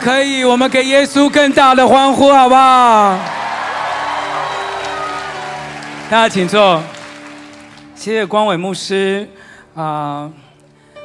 [0.00, 3.18] 可以，我们给耶稣更大的欢呼，好不好？
[6.08, 6.82] 大家请坐。
[7.94, 9.28] 谢谢光伟牧师
[9.74, 10.32] 啊，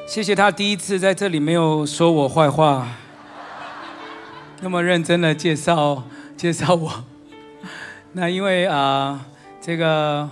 [0.07, 2.88] 谢谢他第一次在这里没有说我坏话，
[4.61, 6.02] 那么认真的介绍
[6.38, 7.04] 介绍我。
[8.14, 9.20] 那因为啊，
[9.59, 10.30] 这个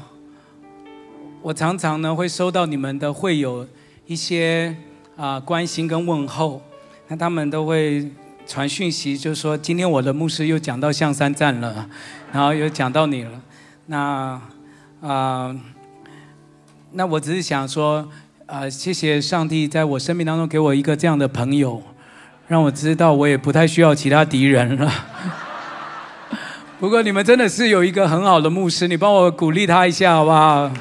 [1.42, 3.68] 我常常呢会收到你们的会有
[4.06, 4.74] 一些
[5.18, 6.62] 啊关心跟问候，
[7.10, 8.10] 那他们都会
[8.46, 11.88] 传讯息，就说今天我的牧师又讲到象山站了，
[12.32, 13.32] 然后又讲到你了，
[13.88, 14.40] 那
[15.02, 15.56] 啊，
[16.92, 18.08] 那我只是想说
[18.46, 21.82] 啊，谢谢上帝在我生命当中给我一个这样的朋友，
[22.48, 24.92] 让我知道我也不太需要其他敌人了。
[26.80, 30.72] 不过你们真的是有一个很好的牧师，你帮我鼓励他一下好不好？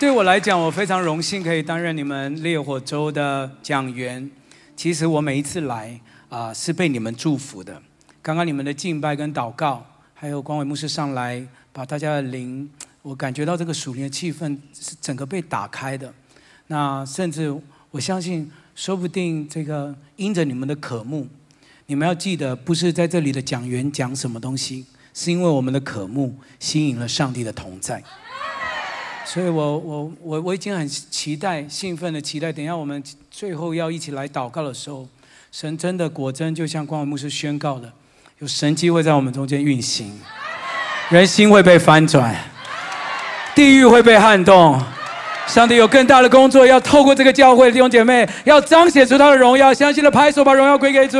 [0.00, 4.30] 对我来讲，我非常荣幸可以担任你们烈火州的讲员。
[4.74, 7.82] 其实我每一次来啊，是被你们祝福的。
[8.22, 9.84] 刚刚你们的敬拜跟祷告，
[10.14, 12.66] 还有光伟牧师上来把大家的灵，
[13.02, 16.10] 我感觉到这个属灵的气氛是整个被打开的。
[16.68, 17.54] 那甚至
[17.90, 18.50] 我相信。
[18.76, 21.28] 说不定这个因着你们的渴慕，
[21.84, 28.02] 你们要记得，不是在这里的讲员讲什么东西，是因为我们的渴慕吸引了上帝的同在。
[29.32, 33.00] 所以我我我我已经很期待、兴奋的期待，等一下我们
[33.30, 35.06] 最后要一起来祷告的时候，
[35.52, 37.92] 神真的果真就像光文牧师宣告的，
[38.40, 40.20] 有神机会在我们中间运行，
[41.10, 42.34] 人心会被翻转，
[43.54, 44.82] 地狱会被撼动。
[45.46, 49.72] 上帝有更大的工作，要透过这个教会弟兄姐妹，要彰显出他的荣耀。
[49.72, 51.18] 相信的拍手，把荣耀归给主。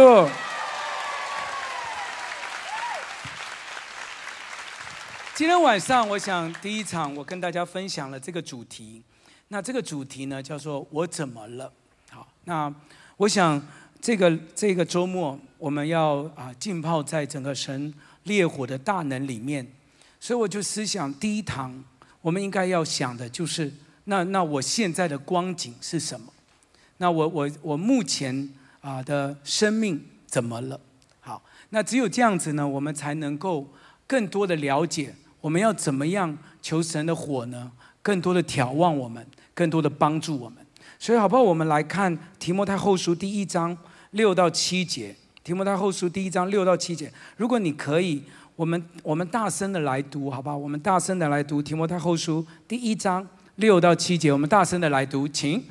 [5.41, 9.02] 今天晚上，我想第一场，我跟大家分享了这个主题。
[9.48, 11.73] 那这个主题呢，叫做“我怎么了”。
[12.12, 12.70] 好，那
[13.17, 13.67] 我想
[14.02, 19.67] 这个这个周末，我们要啊浸泡在整个神烈火的大能里面，
[20.20, 21.83] 所以我就思想第一堂，
[22.20, 23.72] 我们应该要想的就是。
[24.05, 26.30] 那那我现在的光景是什么？
[26.98, 28.46] 那我我我目前
[28.83, 30.78] 啊的生命怎么了？
[31.20, 33.67] 好，那只有这样子呢，我们才能够
[34.07, 37.70] 更多的了解我们要怎么样求神的火呢？
[38.02, 40.58] 更多的眺望我们，更多的帮助我们。
[40.98, 41.42] 所以好不好？
[41.42, 43.77] 我们来看提摩太后书第一章
[44.12, 45.14] 六到七节。
[45.42, 48.23] 提摩太后书第一章六到七节，如果你可以，
[48.56, 50.56] 我们我们大声的来读，好不好？
[50.56, 53.27] 我们大声的来读提摩太后书第一章。
[53.57, 55.62] 六到七节，我们大声的来读，请。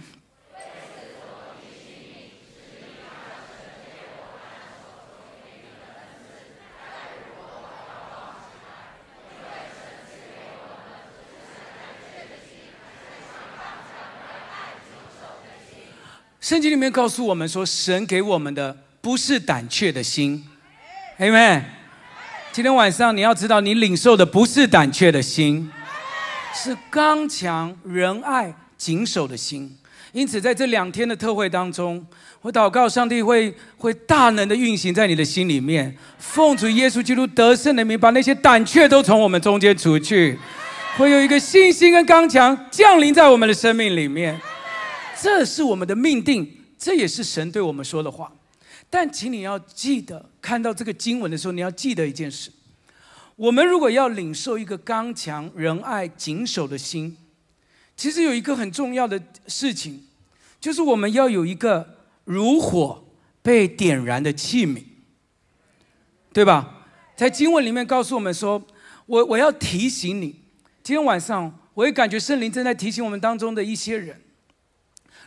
[16.49, 20.43] 圣经里面告诉我们说，神给我们的不是胆怯的心
[21.19, 21.61] ，Amen。
[22.51, 25.71] 今天晚上你要知道，你领受的不是胆怯的心。
[26.51, 29.77] 是刚强、仁爱、谨守的心。
[30.11, 32.03] 因此，在这两天的特会当中，
[32.41, 40.35] 我祷告上帝会会大能的运行在你的心里面，奉主耶稣基督得胜的名，把那些胆怯都从我们中间除去，
[40.97, 44.41] 会有一个信心跟刚强降临在我们的生命里面。
[45.21, 48.31] 这是我们的命定，这也是神对我们说的话。
[48.89, 52.51] 但请你要记得，看到这个经文的时候，你要记得一件事。
[53.35, 57.15] 我们如果要领受一个刚强、仁爱、谨守的心，
[57.95, 60.03] 其实有一个很重要的事情，
[60.59, 63.05] 就是我们要有一个如火
[63.41, 64.83] 被点燃的器皿，
[66.33, 66.87] 对吧？
[67.15, 68.61] 在经文里面告诉我们说，
[69.05, 70.35] 我我要提醒你，
[70.81, 74.19] 今天晚上我也感觉圣灵正在提醒我们当中的一些人，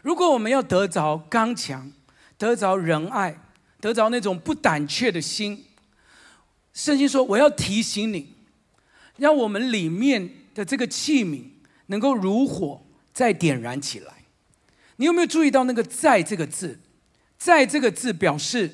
[0.02, 1.90] 如果我们要得着刚强、
[2.36, 3.36] 得着仁爱、
[3.80, 5.64] 得着那种不胆怯的心。
[6.74, 8.34] 圣经说：“我要提醒你，
[9.16, 11.44] 让我们里面的这个器皿
[11.86, 12.82] 能够如火
[13.12, 14.24] 再点燃起来。
[14.96, 16.78] 你有没有注意到那个‘在’这个字
[17.38, 18.70] ？‘在’这个字表示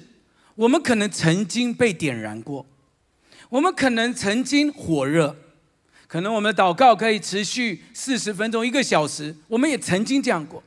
[0.55, 2.65] 我们可能曾经被点燃过，
[3.49, 5.37] 我们可能曾经火热，
[6.07, 10.63] 可能我们的祷告可以持续四十分钟、一个小时，我们也曾经这样过。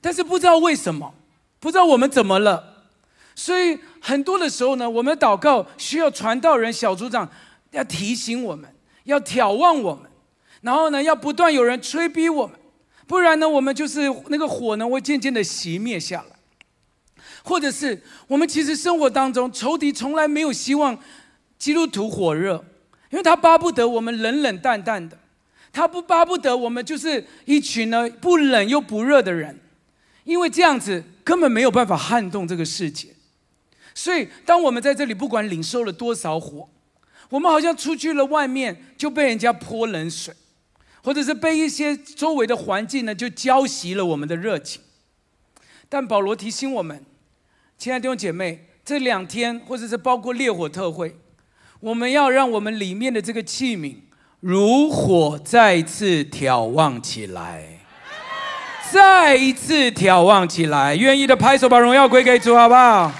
[0.00, 1.14] 但是不知道为什么，
[1.58, 2.68] 不知道我们怎么了。”
[3.36, 7.26] 所以很多的时候呢，我们祷告需要传道人、小组长
[7.70, 8.68] 要提醒我们，
[9.04, 10.10] 要眺望我们，
[10.60, 12.58] 然后呢，要不断有人催逼我们，
[13.06, 16.36] 不然呢，我们就是那个火呢会渐渐的熄灭下来，
[17.42, 20.98] 或者是我们其实生活当中仇敌从来没有希望
[21.56, 22.62] 基督徒火热，
[23.10, 25.16] 因为他巴不得我们冷冷淡淡的，
[25.72, 29.58] 他不巴不得我们就是一群呢不冷又不热的人。
[30.30, 33.08] 因为这样子根本没有办法撼动这个世界。
[33.92, 36.68] 所以，当我们在这里不管领受了多少火，
[37.30, 40.32] 我们好像出去了外面就被人家泼冷水，
[41.02, 44.80] 或者是被一些周围的环境呢就浇熄了我们的热情。
[45.88, 47.04] 但保罗提醒我们，
[47.76, 51.16] 亲爱的弟兄姐妹，这两天或者是包括烈火特会，
[51.80, 53.96] 我们要让我们里面的这个器皿
[54.38, 57.79] 如火再次眺望起来，
[58.92, 60.96] 再一次眺望起来。
[60.96, 63.12] 愿意的拍手，把荣耀归给主，好不好？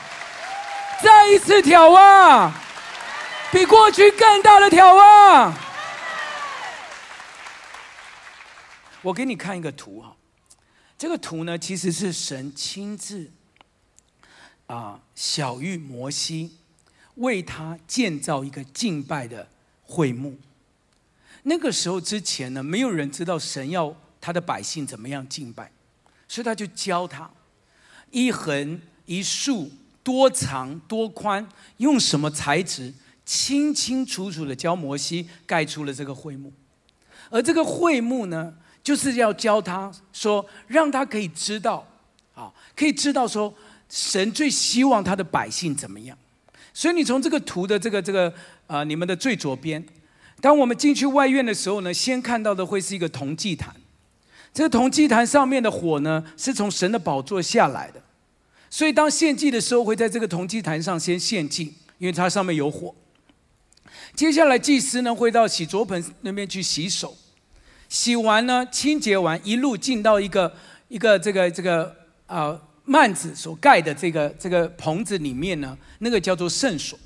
[1.03, 2.53] 再一次眺望，
[3.53, 5.55] 比过去更大的眺望。
[9.03, 10.15] 我给你看一个图哈，
[10.99, 13.31] 这个图呢其实是神亲自
[14.67, 16.59] 啊小玉摩西
[17.15, 19.49] 为他建造一个敬拜的
[19.83, 20.39] 会幕。
[21.45, 25.71] 那个时候之前呢，没有人知道神要他的百姓怎么样敬拜，
[26.29, 27.31] 所以他就教他
[28.11, 29.71] 一横一竖。
[30.03, 31.47] 多长多宽，
[31.77, 32.93] 用什么材质，
[33.27, 36.51] 清清楚楚的教摩西盖出了这个会幕，
[37.29, 41.87] 而这个会幕呢，就是要教他说，让他可以知道，
[42.35, 43.55] 啊，可以知道说，
[43.91, 46.17] 神最希望他的百姓怎么样。
[46.73, 48.33] 所以你从这个图的这个这个
[48.67, 49.85] 啊，你们的最左边，
[50.41, 53.77] 当我们进去外院的时候呢，先看到的会是一个铜祭坛，
[54.53, 58.03] 这个铜祭坛上面的火呢，是从神的宝座下来的。
[58.69, 62.95] 所以，当献祭的时候，会在这个铜祭坛上先献祭，因为它上面有火。
[64.15, 67.17] 接下来，祭司呢会到洗濯盆那边去洗手，
[67.89, 70.53] 洗完呢，清洁完，一路进到一个
[70.89, 71.95] 一个这个这个
[72.27, 76.99] 啊幔子所盖的这个这个棚子里面呢，那个叫做圣所。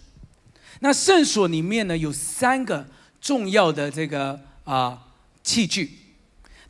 [0.80, 2.86] 那圣所里面呢，有三个
[3.20, 4.98] 重要的这个啊
[5.42, 6.03] 器具。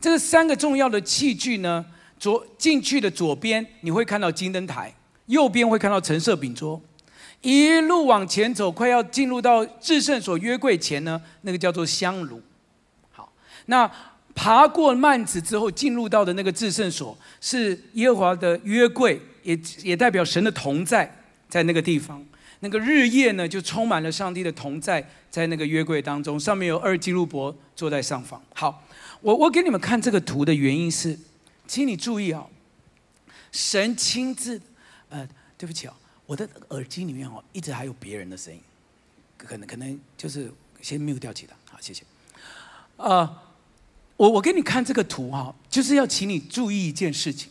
[0.05, 1.83] 这三个重要的器具呢。
[2.19, 4.89] 左进去的左边，你会看到金灯台；
[5.25, 6.79] 右边会看到橙色饼桌。
[7.41, 12.41] 一路往前走，快要进入到至圣所约柜前呢，那个叫做香炉。
[13.11, 13.33] 好，
[13.65, 13.91] 那
[14.33, 21.19] 爬过幔子之后，进入到的那个至圣所是耶和华的约柜，也也代表神的同在
[21.49, 22.23] 在那个地方。
[22.61, 26.39] 那个日夜呢，就充满了上帝的同在在那个约柜当中。
[26.39, 28.41] 上面有二基路伯坐在上方。
[28.55, 28.81] 好，
[29.25, 31.17] 我我给你们看这个图的原因是。
[31.67, 32.45] 请你注意哦，
[33.51, 34.61] 神亲自，
[35.09, 35.27] 呃，
[35.57, 35.93] 对不起哦，
[36.27, 38.61] 我的耳机里面哦，一直还有别人的声音，
[39.35, 42.03] 可能可能就是先 mute 掉其他，好，谢谢。
[42.97, 43.27] 呃，
[44.15, 47.49] 我我给你看这个图哈，就是要请你注意一件事情，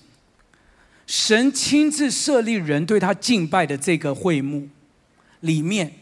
[1.09, 4.69] 神亲自设立人对他敬拜的这个会幕
[5.41, 5.93] 里面，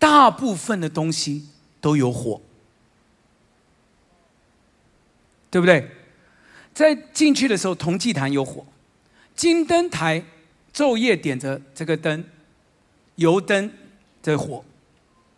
[0.00, 1.46] 大部分的东西
[1.80, 2.42] 都有火，
[5.54, 5.88] 对不对？
[6.72, 8.66] 在进去的时候，铜祭坛有火，
[9.36, 10.20] 金灯台
[10.74, 12.24] 昼夜点着这个灯，
[13.14, 13.70] 油灯
[14.20, 14.64] 的火，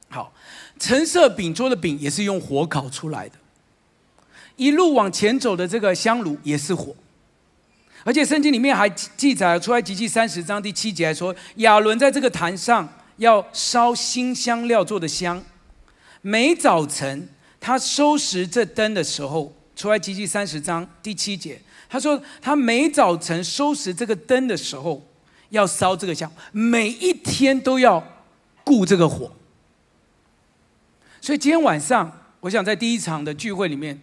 [0.08, 0.32] 好，
[0.78, 3.34] 橙色饼桌的饼也是用火烤出来的，
[4.56, 6.96] 一路往前走的这个香炉也是火，
[8.02, 15.44] 而且圣经里面还记载出来，集记三十章第七节说，亚伦在这个坛上要烧新香料做的香，
[16.23, 17.28] 每早晨
[17.61, 19.52] 他收拾这灯的时候。
[19.76, 25.06] 出来，集记三十章第七节，他说他每早晨收拾这个灯的时候，
[25.50, 28.02] 要烧这个香，每一天都要
[28.64, 29.30] 顾这个火。
[31.21, 34.00] 所以今天晚上，我想在第一场的聚会里面，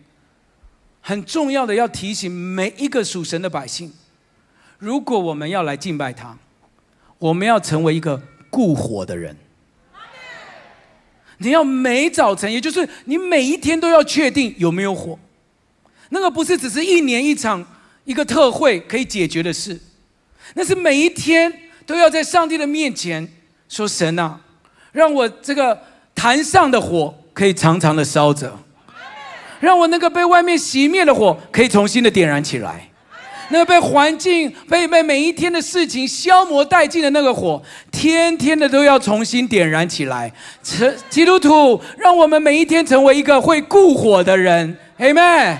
[1.02, 3.92] 很重要的要提醒每一个属神的百姓，
[4.78, 6.38] 如果我们要来敬拜他，
[7.18, 9.36] 我们要成为一个顾火的人。
[11.40, 15.18] 你要每早晨，也就是你每一天都要确定有没有火。
[16.14, 17.66] 那个不是只是一年一场
[18.04, 19.78] 一个特会可以解决的事，
[20.54, 21.52] 那是每一天
[21.88, 23.28] 都要在上帝的面前
[23.68, 24.40] 说：“神啊，
[24.92, 25.76] 让我这个
[26.14, 28.56] 坛上的火可以长长的烧着，
[29.60, 32.88] 让我那个被外面熄灭的火可以重新的点燃起来，
[33.50, 37.60] 那个被环境被被每一天的事情消磨殆尽的那个火，
[37.92, 40.32] 天天的都要重新点燃起来。
[40.62, 45.58] 成基督徒，让我们每一天成为一个会固火的人，Amen。”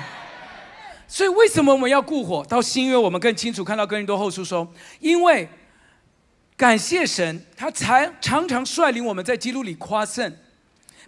[1.14, 2.44] 所以，为什么我们要顾火？
[2.50, 4.68] 到新约，我们更清楚看到哥林多后书说
[5.00, 5.48] ：“因为
[6.58, 10.36] 感谢神，他才常常率领我们在基督里夸胜，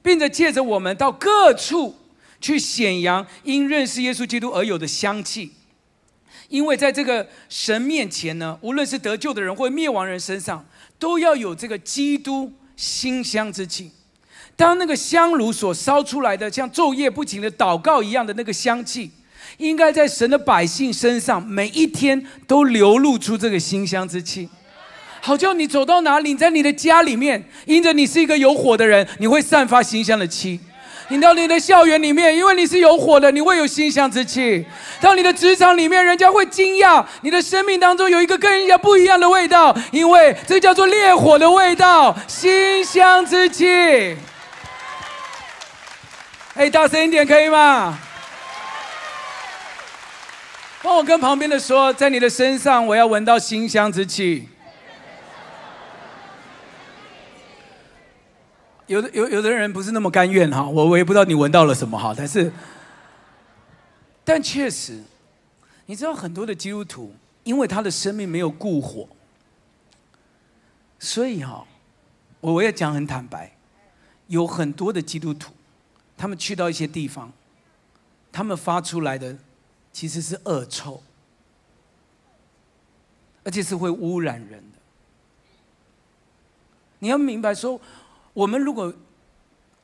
[0.04, 1.96] 并且借着我们到各处
[2.40, 5.54] 去显扬因认识耶稣基督而有的香气。
[6.50, 10.64] 因为在这个神面前呢，无论是得救的人或灭亡人身上，
[11.00, 13.90] 都要有这个基督馨香之气。
[14.56, 19.10] 当那个香炉所烧出来的，像昼夜不停的祷告一样的那个香气。”
[19.58, 24.50] 应该在神的百姓身上，每一天都流露出这个馨香之气。
[25.22, 30.60] 好叫你走到哪里，在你的家里面，因着你是一个有火的人，你会散发馨香的气；
[31.08, 34.64] 你到你的校园里面，因为你是有火的，你会有馨香之气；
[35.02, 44.16] 到你的职场里面，人家会惊讶你的生命当中有一个跟人家不一样的味道，因为这叫做烈火的味道，馨香之气。
[46.54, 47.98] 哎，大声一点可以吗？
[50.86, 54.48] 帮我跟旁边的说，在你的身上，我要闻到馨香之气。
[58.86, 62.54] 有的有有的人不是那么甘愿哈，我我也不知道你闻到了什么哈，但是，
[64.24, 65.02] 但确实，
[65.88, 69.10] 你知道很多的基督徒，因为他的生命没有固火，
[71.00, 71.66] 所以哈，
[72.40, 73.52] 我我也讲很坦白，
[74.28, 75.52] 有很多的基督徒，
[76.16, 77.34] 他们去到一些地方，
[78.32, 79.36] 他们发出来的
[79.96, 81.02] 其实是恶臭，
[83.46, 84.78] 而且是会污染人的。
[87.00, 87.80] 你要明白说。
[88.34, 88.94] 我们如果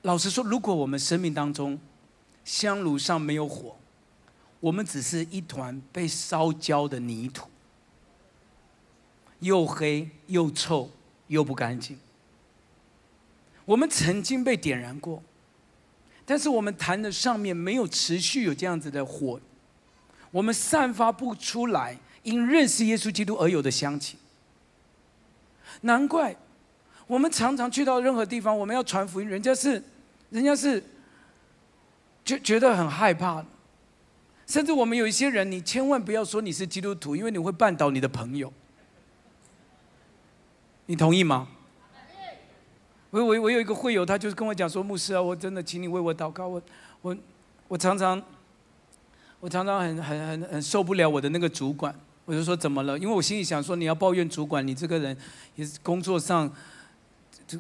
[0.01, 1.79] 老实说，如果我们生命当中
[2.43, 3.77] 香炉上没有火，
[4.59, 7.47] 我们只是一团被烧焦的泥土，
[9.39, 10.91] 又黑又臭
[11.27, 11.97] 又不干净。
[13.63, 15.23] 我们曾经被点燃过，
[16.25, 19.39] 但是我们谈的上面没有持续有这样子的火，
[20.31, 24.17] 我们散发不出来因认识耶稣基督而有的香气。
[25.81, 26.35] 难怪。
[27.07, 29.83] 我们常常去到任何地方，我们要传福音，人家是，
[30.29, 30.81] 人家是，
[32.23, 33.45] 觉觉得很害怕。
[34.47, 38.53] 甚至我们有一些人，你千万不要说你是基督徒，因为你会绊倒你的朋友。
[40.85, 41.49] 你同意吗？
[43.09, 46.47] 我我我有一个会友，他就是跟我讲说，牧师啊，我真的请你为我祷告。
[46.47, 46.61] 我
[47.01, 47.17] 我
[47.67, 48.23] 我常常，
[49.41, 51.93] 我常常很很很很受不了我的那个主管。
[52.23, 52.97] 我就说怎么了？
[52.97, 55.17] 因为我心里想说，你要抱怨主管，你这个人
[55.55, 56.49] 也是工作上。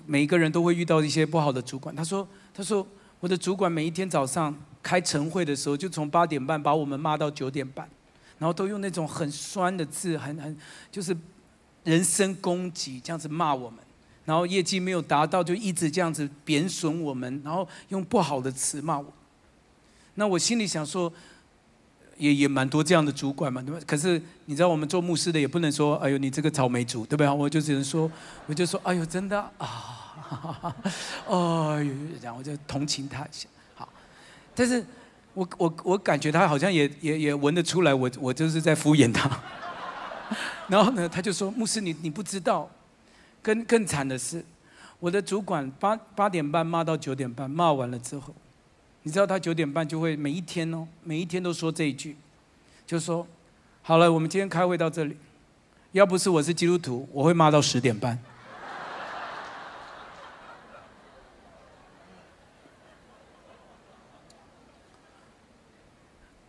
[0.05, 1.93] 每一个人都会遇到一些不好的主管。
[1.93, 2.87] 他说：“他说
[3.19, 7.89] 我的主管每一天早上开晨会的时候，就从八点半把我们骂到九点半，
[8.37, 10.57] 然后都用那种很酸的字，很很
[10.89, 11.13] 就是
[11.83, 13.79] 人身攻击这样子骂我们。
[14.23, 19.11] 然后业绩没有达到，就一直这样子贬损我们，然后用不好的词骂我。
[20.13, 21.11] 那我心里想说。”
[22.21, 23.81] 也也蛮多这样的主管嘛，对吧？
[23.87, 27.27] 可是你知道，我们做牧师的也不能说，哎呦，你这个草莓族，对不对？
[27.27, 28.09] 我就只能说，
[28.45, 30.75] 我就说，哎呦，真的啊，
[31.27, 31.33] 哎
[31.83, 33.49] 呦，这样我就同情他一下。
[33.73, 33.89] 好，
[34.53, 34.85] 但是
[35.33, 39.27] 我我我感觉他好像也 也也闻得出来，我我就是在敷衍他。
[40.67, 42.69] 然后呢，他就说，牧师，你你不知道，
[43.41, 44.45] 更更惨的是，
[44.99, 48.35] 我的主管八八点半骂到九点半，骂完了之后。
[49.03, 52.15] 你知道他九点半就会每一天哦，每一天都说这一句，
[52.85, 53.25] 就说
[53.81, 55.17] ：“好了，我们今天开会到这里。
[55.91, 58.19] 要不是我是基督徒，我会骂到十点半。”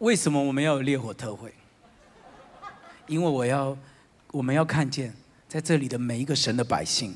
[0.00, 1.54] 为什么我们要有烈火特会？
[3.06, 3.74] 因为我要，
[4.30, 5.14] 我们要看见
[5.48, 7.14] 在这里的每一个神的百姓，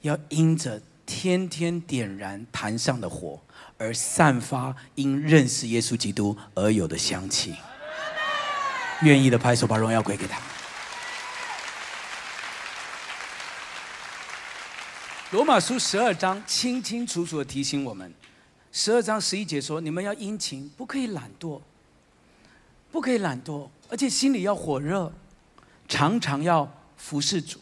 [0.00, 3.40] 要因着天天点燃坛上的火。
[3.78, 7.54] 而散发因认识耶稣基督而有的香气，
[9.02, 10.38] 愿意的拍手把荣耀归给他。
[15.30, 18.12] 罗马书十二章清清楚楚的提醒我们，
[18.72, 21.60] 十二章十一节说：你们要殷勤，不可以懒惰，
[22.90, 25.12] 不可以懒惰，而且心里要火热，
[25.86, 27.60] 常常要服侍主。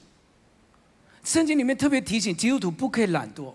[1.25, 3.52] 圣经里面特别提醒基督徒不可以懒惰。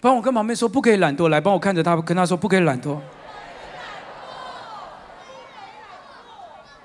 [0.00, 1.28] 帮我跟旁边说，不可以懒惰。
[1.28, 2.98] 来，帮我看着他，跟他说，不可以懒惰。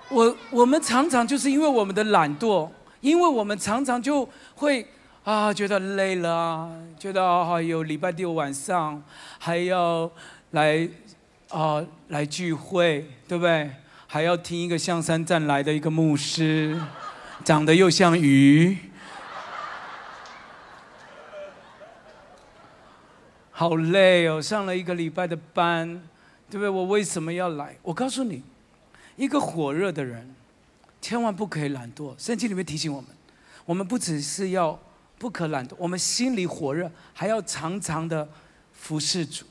[0.10, 2.69] 我我们常常就是因为我们的懒惰，
[3.01, 4.86] 因为我们常常就会
[5.24, 6.69] 啊，觉得累了，
[7.00, 9.01] 觉得啊，有礼拜六晚上
[9.39, 10.10] 还要
[10.51, 10.88] 来
[11.50, 13.72] 啊来聚会，对不对？
[14.07, 16.79] 还要听一个象山站来的一个牧师，
[17.43, 18.77] 长得又像鱼。
[23.57, 25.88] 好累哦，上了一个礼拜的班，
[26.50, 26.67] 对不对？
[26.67, 27.74] 我为什么要来？
[27.81, 28.43] 我告诉你，
[29.15, 30.35] 一个火热的人，
[31.01, 32.13] 千万不可以懒惰。
[32.17, 33.09] 圣经里面提醒我们，
[33.63, 34.77] 我们不只是要
[35.17, 38.27] 不可懒惰，我们心里火热，还要常常的
[38.74, 39.45] 服侍主。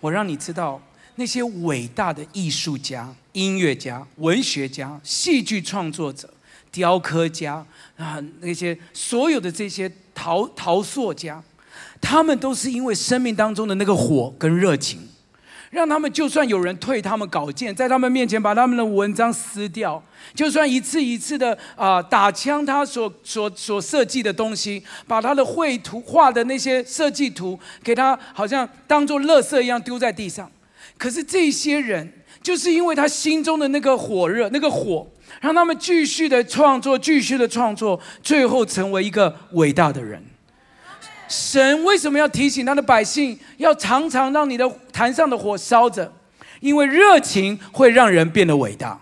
[0.00, 0.82] 我让你知道，
[1.14, 6.28] 那些伟大的艺术家、音乐家、文学家、戏剧创作者、
[6.72, 7.64] 雕刻家
[7.96, 11.40] 啊，那些所有的这些陶陶塑家。
[12.04, 15.00] 他们都是因为生命当中的那个火跟热情，
[15.70, 20.00] 让他们就算有人退他们稿件，在他们面前把他们的文章撕掉，
[20.34, 30.48] 就算一次一次的啊打枪他所所所设计的东西，把他的绘图画的那些设计图给他好像当做垃圾一样丢在地上。
[30.98, 40.22] 可是这些人就是因为他心中的那个火热，那个火，让他们继续的创作，继续的创作，最后成为一个伟大的人。
[41.34, 46.12] 神为什么要提醒他的百姓，要常常让你的坛上的火烧着？
[46.60, 48.98] 因为热情会让人变得伟大，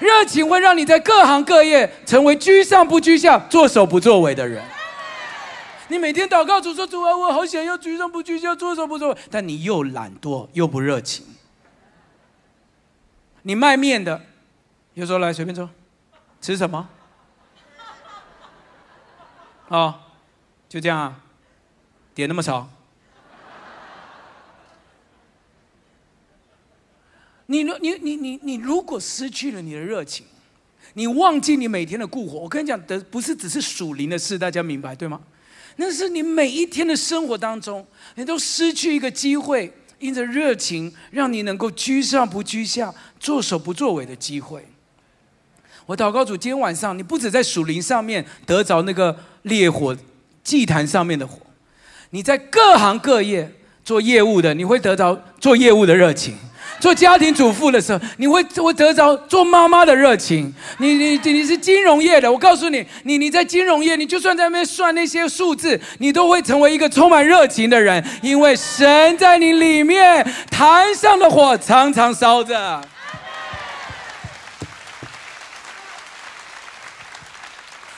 [0.00, 4.64] 热情会让你在各行各业成为居上不居下、作首不作尾的人。
[5.88, 11.24] 你每天祷告主说：“主啊，我好想要居上不居下、作首不作尾。”但你又懒惰又不热情。
[13.42, 14.20] 你卖面的，
[14.94, 15.68] 有时候来随便坐，
[16.40, 16.88] 吃什么？
[19.68, 20.00] 啊？
[20.68, 21.20] 就这样啊，
[22.14, 22.68] 点那么少。
[27.46, 30.26] 你你你你你如果失去了你的热情，
[30.94, 35.20] 你忘记你每天的故火，我跟你讲的不是只是属灵的事，大家明白对吗？
[35.76, 44.66] 那是你每一天的生活当中，你都失去一个机会，因着热情让你能够居上不居下、做首不作尾的机会。
[45.86, 49.96] 我祷告主，今天晚上你不止在属灵上面得着那个烈火。
[50.46, 51.38] 祭坛上面的火，
[52.10, 53.52] 你在各行各业
[53.84, 56.34] 做业务的，你会得到做业务的热情；
[56.78, 60.54] 做家庭主妇的时候，你会会得着做妈妈的热情。
[60.78, 72.80] 你你你是金融业的，我告诉你，你你在金融业，你就算在那边算那些数字，你都会成为一个充满热情的人，因为神在你里面，坛上的火常常烧着。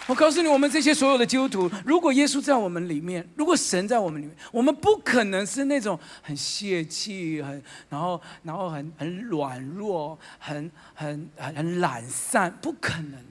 [0.09, 13.23] 我告诉你，我们这些所有的基督徒，如果耶稣在我们里面，如果神在我们里面，我们不可能是那种很泄气、很然后然后很很软弱、很很很很懒散，不可能。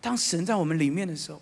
[0.00, 1.40] 当神在我们里面的时候。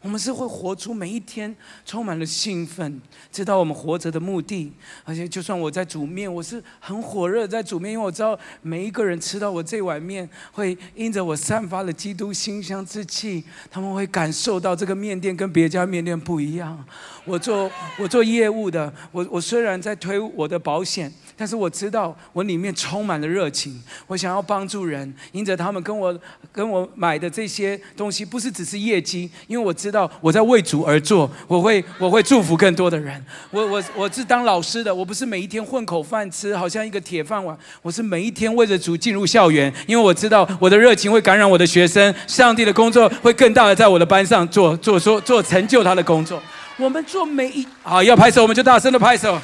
[0.00, 3.00] 我们是会活出每一天充满了兴奋，
[3.32, 4.72] 知道我们活着的目的。
[5.04, 16.84] 而且，就算我在煮面，我是很火热在煮面，因为我知道每一个人吃到我这碗面，会因着我散发了基督馨香之气，他们会感受到这个面店跟别家面店不一样。
[17.24, 21.12] 我做我做业务的，我我虽然在推我的保险。
[21.40, 23.80] 但是我知道，我里面充满了热情。
[24.08, 33.24] 我想要帮助人，因着他们跟我跟我买的这些东西，不是只是业绩，因为我知知道我在为主而做，我会我会祝福更多的人。
[33.50, 37.56] 我我我是当老师的，我不是每一天混口饭吃，好像一个铁饭碗。
[37.80, 46.42] 我是每一天为着主进入校园，因为我知道我的热情会感染我的学生，上帝的工作会更大的在我的班上做做做做成就他的工作。
[46.76, 49.40] 我们做每一好要拍手，我们就大声的拍手。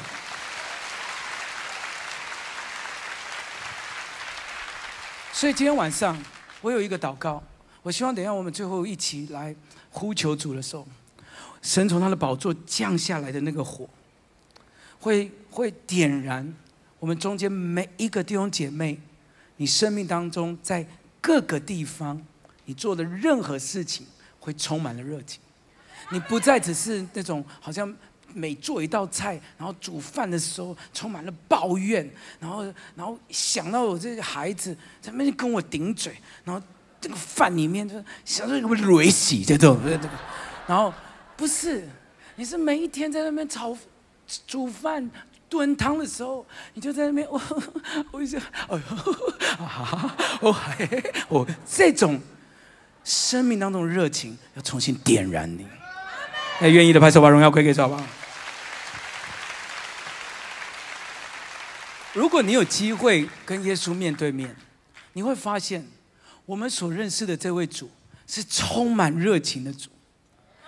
[5.33, 6.15] 所以今天晚上
[6.61, 7.41] 我有一个祷告，
[7.81, 9.55] 我希望等下我们最后一起来
[9.95, 10.85] 呼求主的时候，
[11.61, 13.89] 神从他的宝座降下来的那个火，
[14.99, 16.53] 会会点燃
[16.99, 18.99] 我们中间每一个弟兄姐妹，
[19.55, 20.85] 你生命当中在
[21.21, 22.21] 各个地方
[22.65, 24.05] 你做的任何事情，
[24.41, 25.39] 会充满了热情，
[26.11, 27.95] 你不再只是那种好像。
[28.37, 32.05] 每做一道菜，然后煮饭的时候充满了抱怨，
[32.37, 36.61] 然后然后想到我这个孩子在那边跟我顶嘴，然后
[37.05, 40.09] 这个饭里面就是想着有没有雷洗这种这个，
[40.65, 40.91] 然后
[41.37, 41.87] 不是，
[42.35, 43.77] 你是每一天在那边炒
[44.47, 45.07] 煮饭
[45.47, 47.39] 炖汤的时候，你就在那边 我
[48.09, 50.55] 我一下哎呦啊我
[51.29, 52.19] 我这种
[53.03, 55.67] 生命当中的热情要重新点燃你，
[56.59, 58.03] 那愿意的拍手把荣耀归给主好不好？
[62.13, 64.55] 如果你有机会跟耶稣面对面，
[65.13, 65.85] 你会发现，
[66.45, 67.89] 我们所认识的这位主
[68.27, 69.89] 是充满热情的主。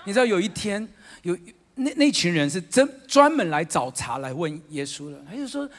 [0.05, 0.87] 你知道有一天，
[1.23, 1.37] 有
[1.75, 5.69] 那那群人是真专门来找茬来问耶稣的，他就说：“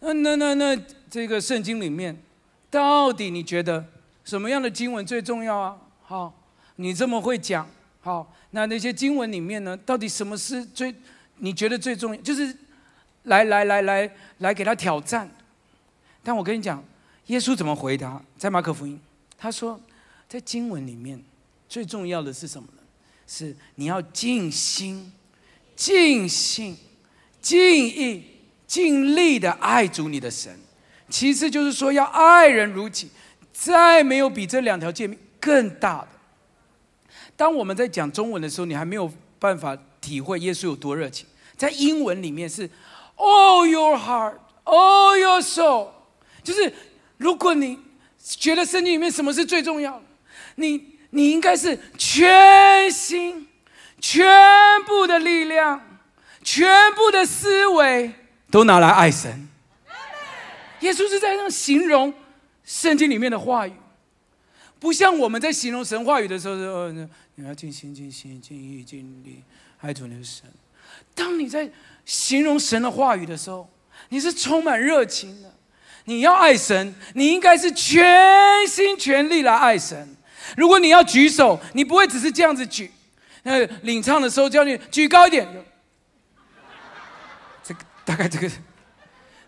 [0.00, 2.16] 那那那那这个圣经里面，
[2.70, 3.84] 到底你觉得
[4.24, 5.76] 什么样的经文最重要啊？
[6.02, 6.32] 好，
[6.76, 7.68] 你这么会讲，
[8.00, 10.94] 好，那那些经文里面呢，到底什么是最
[11.36, 12.22] 你觉得最重要？
[12.22, 12.56] 就是。”
[13.24, 15.28] 来来来来来，给他挑战。
[16.22, 16.82] 但我跟你讲，
[17.26, 18.22] 耶稣怎么回答？
[18.38, 18.98] 在马可福音，
[19.38, 19.80] 他说，
[20.28, 21.22] 在经文里面
[21.68, 22.82] 最重要的是什么呢？
[23.26, 25.12] 是你要尽心、
[25.76, 26.76] 尽性、
[27.40, 28.24] 尽意、
[28.66, 30.58] 尽力的爱主你的神。
[31.08, 33.08] 其次就是说，要爱人如己。
[33.52, 36.08] 再没有比这两条诫命更大的。
[37.36, 41.26] 当我们在讲中文的时候，你还没有办法体会耶稣有多热情。
[41.56, 42.68] 在英文里面是。
[43.20, 45.88] All your heart, all your soul”，，
[46.44, 46.72] 就是
[47.16, 47.76] 如果你
[48.36, 50.04] 觉得圣经里面什么是最重要的，
[50.56, 53.48] 你你应该是全心、
[54.00, 54.26] 全
[54.86, 56.00] 部的力量、
[56.42, 58.12] 全部的思维
[58.50, 59.48] 都拿来爱神。
[60.80, 62.12] 耶稣是在那形容
[62.64, 63.72] 圣经里面的话语，
[64.78, 66.92] 不像我们在形容神话语的时候说
[67.36, 69.42] ：“你要尽心、尽心、尽意、尽力
[69.80, 70.44] 爱主你的神。”
[71.14, 71.70] 当你在
[72.04, 73.68] 形容神的话语的时候，
[74.10, 75.52] 你是充满热情的。
[76.08, 80.16] 你要爱神，你应该是全心全力来爱神。
[80.56, 82.90] 如果你要举手，你不会只是这样子举。
[83.42, 85.46] 那领唱的时候叫你举高一点，
[87.62, 88.50] 这个大概这个。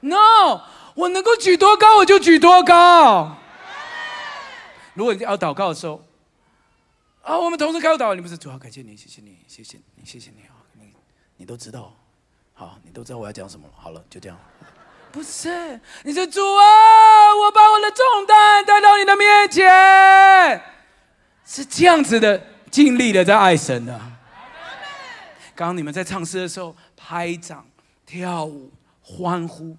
[0.01, 0.61] No。
[0.97, 3.39] 我能够举多高，我就举多高。
[4.93, 6.05] 如果你要祷告的时候，
[7.23, 10.93] 啊，我们同时开祷，你不是主要感谢你，谢谢你，谢谢你，谢谢你啊，你
[11.39, 11.97] 你都知道，
[12.53, 13.75] 好，你都知道我要讲什么了。
[13.79, 14.39] 好了，就这样。
[15.13, 20.63] 不是，你是主啊，我把我的重担带到你的面前，
[21.45, 23.99] 是这样子的，尽力的在爱神的。
[25.57, 27.67] 刚刚你们在唱诗的时候，拍掌、
[28.07, 28.71] 跳舞、
[29.03, 29.77] 欢呼。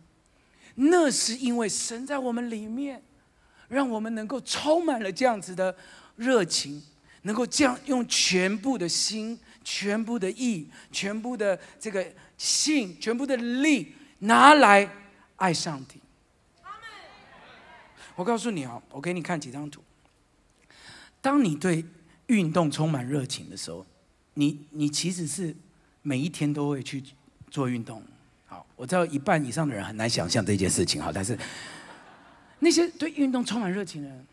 [0.76, 3.02] 那是因为神在我们里面，
[3.70, 5.74] 让我们能够充满了这样子的
[6.18, 6.84] 热情，
[7.22, 12.06] 能够这样用全部的心、全部的意、全部的这个
[12.38, 14.88] 性、全部的力拿来
[15.42, 16.00] 爱上帝。
[18.16, 19.82] 我告诉你啊，我给你看几张图。
[21.20, 21.84] 当你对
[22.28, 23.86] 运动充满热情的时候，
[24.36, 25.56] 你你其实是
[26.04, 27.04] 每一天都会去
[27.50, 28.04] 做运动。
[28.46, 31.38] 好我知道一半以上的人很难想象这件事情哈，但是
[32.60, 34.26] 那些对运动充满热情的人，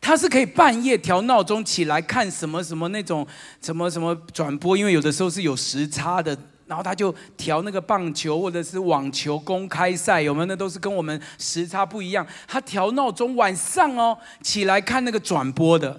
[0.00, 3.26] 他是可以半夜调闹钟起来看什么什么那种
[3.60, 6.36] 什么什么转播，因为有的时候是有时差的，
[6.68, 10.46] 然后他就调那个棒球或者是网球公开赛，有没有？
[10.46, 12.24] 那都是跟我们时差不一样。
[12.46, 15.98] 他调闹钟晚上哦起来看那个转播的，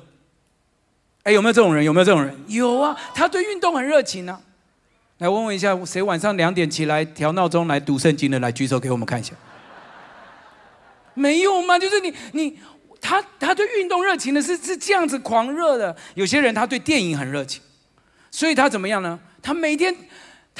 [1.23, 1.83] 哎，有没有这种人？
[1.83, 2.33] 有没有这种人？
[2.47, 4.39] 有啊，他对运动很热情呢。
[5.17, 8.39] 来问问一下，谁晚上两点起来调闹钟来读圣经的？
[8.39, 9.33] 来举手给我们看一下。
[11.15, 11.79] 没有吗？
[11.79, 12.59] 就是你你
[13.01, 15.93] 他他对运动热情的是是这样子狂热的。
[16.13, 17.61] 有些人他对电影很热情，
[18.29, 19.19] 所以他怎么样呢？
[19.41, 19.93] 他每天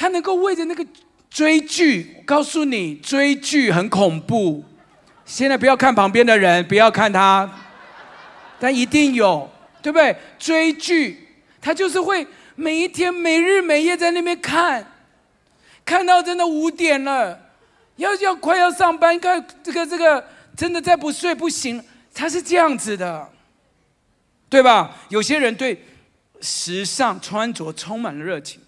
[0.00, 0.86] 他能够为着那个
[1.28, 4.64] 追剧，告诉你追剧很恐怖。
[5.26, 7.46] 现在不要看旁边的人，不要看他，
[8.58, 9.46] 但一定有，
[9.82, 10.16] 对不对？
[10.38, 11.28] 追剧，
[11.60, 12.26] 他就是会。
[12.54, 14.86] 每一天每日每夜在那边看，
[15.84, 17.38] 看到真的五点了，
[17.96, 21.82] 要要快要上班，看这个这个真的再不睡不行，
[22.14, 23.28] 他是这样子的，
[24.48, 24.96] 对吧？
[25.10, 25.84] 有些人对
[26.40, 28.60] 时尚穿着充满了热情，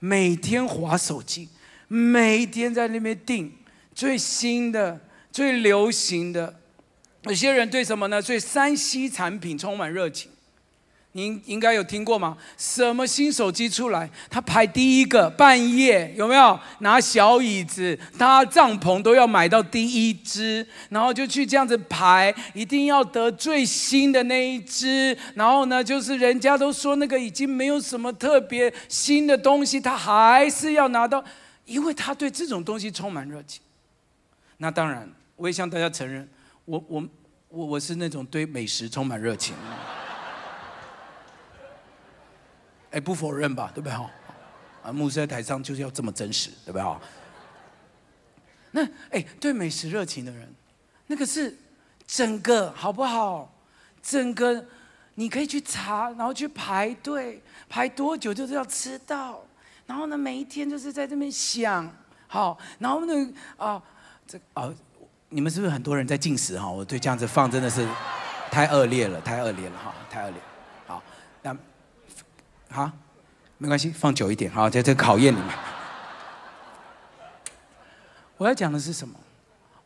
[0.00, 1.48] 每天划手机，
[1.86, 3.52] 每天在那边订
[3.94, 6.58] 最新的、最流行的。
[7.24, 8.20] 有些人对什么呢？
[8.20, 10.30] 对山西产品充满热情。
[11.12, 12.38] 您应该有听过吗？
[12.56, 25.16] 什么新手机出来，他排第一个，半夜有没有拿小椅子搭帐篷都要买到第一只，然后就去这样子排，一定要得最新的那一只。
[25.34, 31.24] 然后呢，就是人家都说那个已经没有什么特别新的东西，他还是要拿到，
[31.64, 33.60] 因为他对这种东西充满热情。
[34.58, 36.28] 那当然，我也向大家承认，
[36.66, 37.04] 我我
[37.48, 39.56] 我我是那种对美食充满热情。
[42.90, 44.10] 哎，不否认吧，对不对哈？
[44.82, 47.00] 啊，牧师在台上就是要这么真实，对不对哈？
[48.72, 50.48] 那哎，对美食热情的人，
[51.06, 51.56] 那个是
[52.06, 53.52] 整个好不好？
[54.02, 54.64] 整个
[55.14, 59.44] 你可以去查，然后去排队，排多久就是要吃到。
[59.86, 61.92] 然后呢，每一天就是在这边想，
[62.26, 63.82] 好，然后呢啊，
[64.26, 64.72] 这啊，
[65.28, 66.70] 你们是不是很多人在进食哈？
[66.70, 67.86] 我对这样子放真的是
[68.50, 70.40] 太恶劣了，太恶劣了哈，太恶劣。
[72.70, 72.90] 好，
[73.58, 74.50] 没关系，放久一点。
[74.50, 75.48] 好，在这考验你们。
[78.36, 79.14] 我要讲的是什么？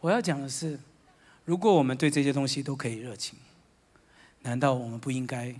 [0.01, 0.79] 我要讲的是，
[1.47, 3.39] 如果我们对这些东西都可以热情，
[4.43, 5.55] 难道我们不应该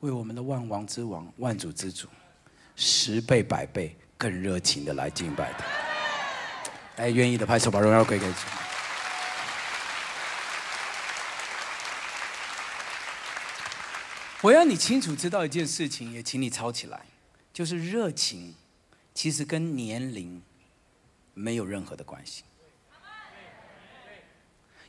[0.00, 2.08] 为我们的万王之王、万主之主，
[2.74, 5.64] 十倍百倍更热情的来敬拜他？
[7.02, 8.38] 哎，愿意的拍手，把荣耀归给主。
[14.44, 17.00] 我要你清楚知道一件事情，也请你抄起来，
[17.50, 18.52] 就是热情，
[19.14, 20.42] 其实跟年龄
[21.32, 22.44] 没有任何的关系。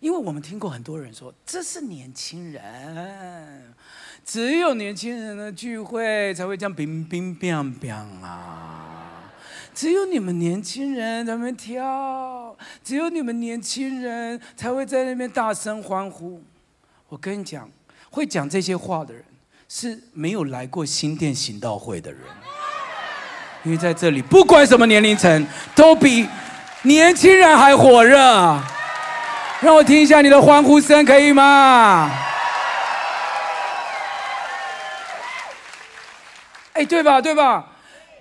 [0.01, 3.73] 因为我们听过很多人说，这是年轻人，
[4.25, 9.31] 只有年轻人的聚会才会这样冰冰冰冰啊，
[9.73, 16.43] 只有你们年轻人在那边跳，只有你们年轻人才会在那边大声欢呼。
[17.07, 17.71] 我跟你讲，
[18.11, 19.23] 会讲这些话的人
[19.67, 22.21] 是没有来过新店行道会的人，
[23.63, 26.28] 因为在这里，不管什么年龄层，都比
[26.84, 28.17] 年轻人还火热。
[29.62, 32.12] 让我听一下你的欢呼声，可以吗？
[36.73, 37.21] 哎，对吧？
[37.21, 37.71] 对吧？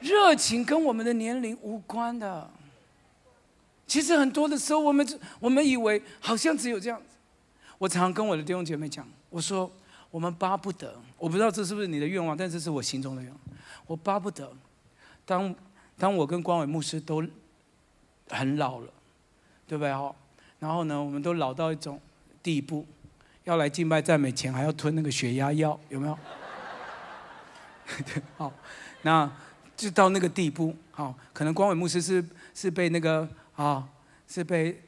[0.01, 2.49] 热情跟我们的年龄无关的。
[3.87, 7.05] 其实很多的时候，我们我们以为好像只有这样子。
[7.79, 9.71] 我常常跟我的弟兄姐妹讲，我说
[10.11, 13.41] 我们巴不得，我不知道这是不是你的愿望，但这是我心中的愿望。
[13.87, 14.53] 我巴不得，
[15.25, 15.55] 当
[15.97, 17.25] 当我跟光伟牧师都
[18.29, 18.89] 很老了，
[19.67, 19.91] 对不对？
[19.91, 20.15] 哈，
[20.59, 21.99] 然后呢，我们都老到一种
[22.43, 22.87] 地步，
[23.45, 26.19] 要来敬拜赞美前还要吞那个血压药，有没有？
[28.05, 28.53] 对 好，
[29.01, 29.31] 那。
[29.77, 33.85] 就到那个地步，好，可能光伟牧师是是被那个啊，
[34.29, 34.81] 是被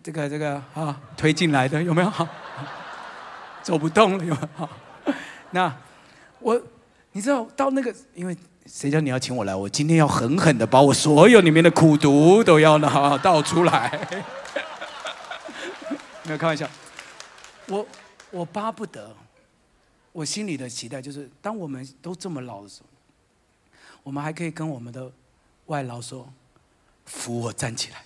[0.00, 2.28] 这个这个啊推进来的，有没有？
[3.64, 4.68] 走不动了，有没有？
[5.54, 5.72] 那
[6.40, 6.60] 我
[7.12, 8.36] 你知道到那个，因为
[8.66, 9.54] 谁叫你要请我来？
[9.54, 13.88] 我今天要狠狠的把我所有里面的苦毒都要呢倒出来。
[16.26, 16.68] 没有开玩笑，
[17.68, 17.86] 我
[18.32, 19.14] 我巴不得，
[20.10, 22.88] 我心里的期待就是，当我们都这么老的时候。
[24.02, 25.10] 我们还可以跟我们的
[25.66, 26.28] 外劳说
[27.06, 28.02] ：“扶我站起来，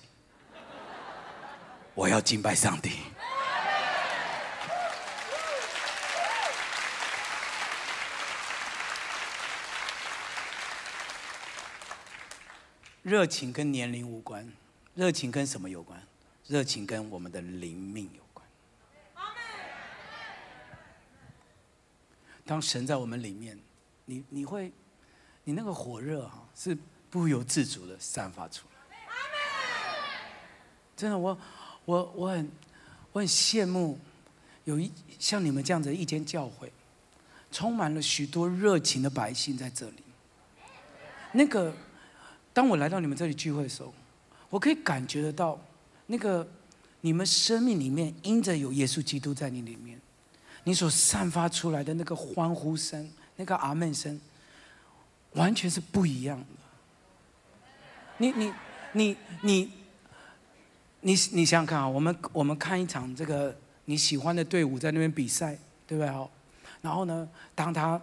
[1.95, 2.91] 我要敬拜上帝。”
[13.03, 14.47] 热情跟年龄无关，
[14.95, 16.03] 热情跟什么有关？
[16.47, 18.47] 热情跟我们的灵命有关。
[22.45, 23.59] 当神在我们里面，
[24.05, 24.73] 你你会。
[25.45, 26.77] 你那个火热哈是
[27.09, 28.75] 不由自主的散发出来。
[30.95, 31.39] 真的，我
[31.87, 32.51] 我我很
[33.13, 33.99] 我很羡慕
[34.65, 36.71] 有一像你们这样子一间教会，
[37.51, 40.03] 充满了许多热情的百姓在这里。
[41.33, 41.75] 那个，
[42.59, 43.95] 当我来到你们这里聚会的时候，
[44.51, 45.57] 我可以感觉得到，
[46.07, 46.45] 那个
[47.03, 49.97] 你们生命里面因着有耶稣基督在你里面，
[50.65, 54.21] 你所散发出来的那个欢呼声，那个阿门声。
[55.35, 56.47] 完全是不一样的。
[58.17, 58.53] 你你
[58.93, 59.73] 你你
[61.03, 66.09] 你你想想看啊，我们我们看一场这个你喜欢的队伍在那边比赛，对不对？
[66.09, 66.29] 哦，
[66.81, 68.01] 然后呢，当他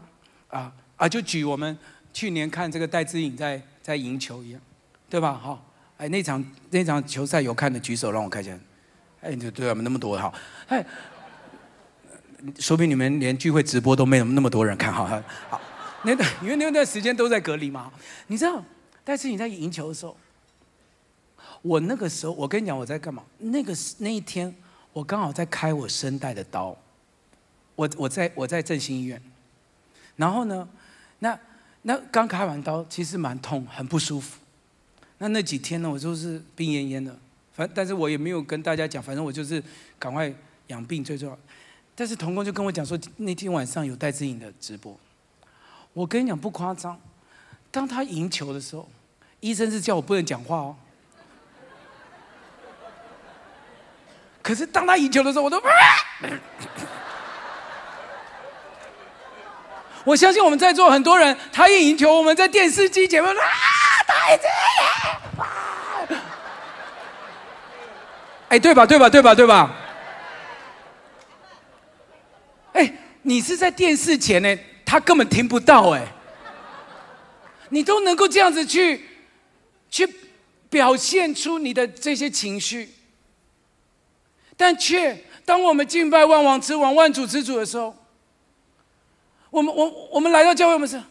[0.48, 1.78] 啊啊，就举我们
[2.14, 4.60] 去年看这个戴资颖在在赢球一样，
[5.08, 5.40] 对吧？
[5.40, 5.64] 好，
[5.98, 8.58] 哎，那场那场球赛有看的举手让我看一下。
[9.22, 10.34] 哎，对对啊，那么多好，
[10.68, 10.84] 哎，
[12.58, 15.62] 说明你们连聚会直播都没有那么多人看，好好。
[16.02, 17.94] 那段，因为那段时间都在隔离嘛，
[18.26, 18.64] 你知道？
[19.04, 20.18] 但是你在赢球的时候，
[21.62, 23.22] 我那个时候，我跟你讲我在干嘛？
[23.38, 24.52] 那个那一天，
[24.94, 26.76] 我刚好在开我声带的刀，
[27.76, 29.22] 我我在我在振兴医院，
[30.16, 30.68] 然后呢，
[31.20, 31.38] 那
[31.88, 34.40] 那刚开完刀，其实蛮痛，很不舒服。
[35.20, 37.16] 那那几天呢，我就是病恹恹的，
[37.54, 39.64] 反但是我也没有跟大家讲，反正我就是
[40.00, 40.34] 赶快
[40.68, 41.38] 养病最重要。
[41.94, 45.00] 但是童工就跟我讲说，那天晚上有戴志颖的直播。
[45.94, 47.00] 我跟你讲不夸张，
[47.70, 48.90] 当他赢球的时候，
[49.40, 50.76] 医生是叫我不能讲话哦。
[54.42, 55.62] 可是当他赢球的时候，我都，
[60.06, 63.42] 我相信我们在座很多人，他一赢球，我们在电视机前面啊，
[64.08, 64.44] 太子
[66.10, 66.18] 爷，
[68.50, 68.86] 哎，对吧？
[68.86, 69.10] 对吧？
[69.10, 69.34] 对吧？
[69.34, 69.76] 对吧？
[72.74, 74.58] 哎，你是在电视前呢？
[74.86, 76.06] 他根本听不到哎，
[77.70, 79.04] 你都能够这样子去，
[79.90, 80.08] 去
[80.70, 82.94] 表现出你的这些情绪，
[84.56, 87.96] 但却当我们敬拜万王之王、万主之主的时候，
[89.56, 91.02] 我们我我们来到教会，我们是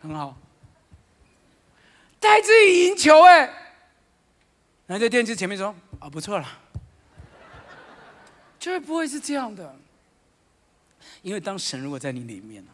[0.00, 0.34] 很好，
[2.18, 3.40] 带自己赢球哎，
[4.86, 6.48] 然后在电视前面说啊不错了，
[8.58, 9.76] 绝对不会是这样的。
[11.20, 12.64] 因为当神如果在你里面，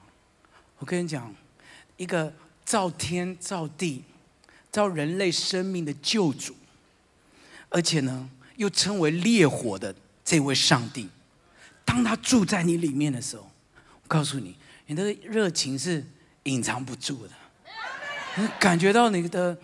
[0.79, 1.35] 我跟你讲，
[1.97, 2.33] 一个
[2.65, 4.05] 造天造地、
[4.71, 6.55] 造人类生命的救主，
[7.71, 9.93] 而且呢又称为烈火的
[10.25, 11.09] 这位上帝，
[11.87, 13.51] 当他住在你里面的时候，
[14.03, 14.55] 我告诉你，
[14.87, 16.05] 你的热情是
[16.43, 17.33] 隐藏不住的，
[18.35, 19.57] 你感觉到你的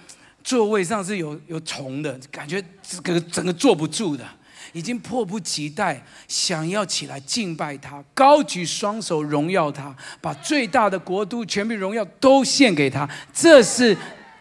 [0.43, 4.27] 座位上是有有虫的感觉，这个整个坐不住的。
[4.73, 13.07] 已经迫不及待想要起来敬拜他，高举双手荣耀他，把最大的国度、全部荣耀都献给他。
[13.35, 13.95] 这是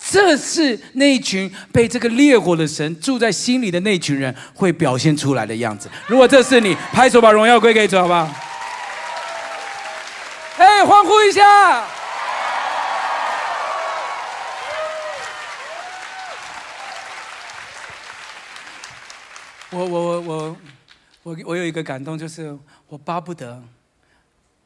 [0.10, 5.90] 这是那群被这个烈火的神住在心里的那群人会表现出来的样子。
[6.08, 8.30] 如果这是你，拍手把荣耀归给主，好不好？
[10.58, 11.86] 哎，欢呼一下！
[19.70, 20.58] 我我我我
[21.24, 22.54] 我我有一个感动，就是
[22.90, 23.64] 我巴不得，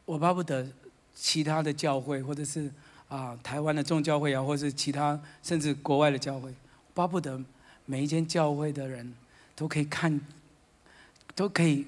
[0.05, 0.65] 我巴不得
[1.13, 2.71] 其他的教会，或者是
[3.07, 6.53] 啊台湾的众教会啊，或是其他甚至国外的教会，
[6.93, 7.39] 巴不得
[7.85, 9.13] 每一间教会的人
[9.55, 10.19] 都可以看，
[11.35, 11.85] 都可以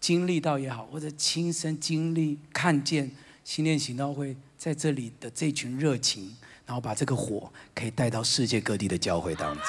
[0.00, 3.10] 经历到也好，或者亲身经历看见
[3.44, 9.64] 新练行道会在这里的这群热情，然后把这个火可以带到世界各地的教会当中。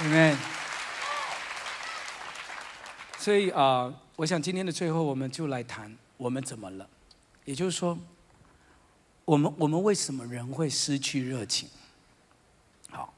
[0.00, 0.57] Amen。
[3.28, 6.88] 所以啊，我想今天的最后，我们就来谈我们怎么了。
[7.44, 7.98] 也就是说，
[9.26, 11.68] 我们我们为什么人会失去热情？
[12.88, 13.12] 好，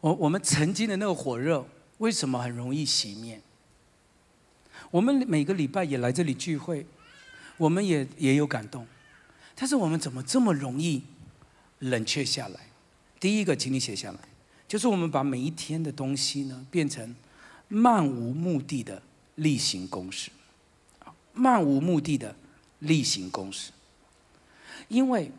[0.00, 1.66] 我我们曾经的那个火热，
[1.98, 3.40] 为什么很容易熄灭？
[4.92, 6.86] 我们每个礼拜也来这里聚会，
[7.56, 8.86] 我们也也有感动，
[9.56, 11.02] 但是我们怎么这么容易
[11.80, 12.60] 冷却下来？
[13.18, 14.18] 第一个，请你写下来。
[14.68, 17.12] 就是我们把每一天的东西呢，变成
[17.66, 19.02] 漫无目的的
[19.36, 20.30] 例行公事，
[21.32, 22.36] 漫无目的的
[22.78, 23.72] 例行公事。
[24.88, 25.30] 因为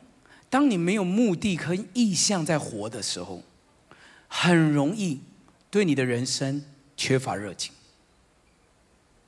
[0.50, 3.44] 当你没有目的和意向在活的时候，
[4.28, 5.22] 很容易
[5.70, 6.64] 对你的人生
[6.98, 7.74] 缺乏热情。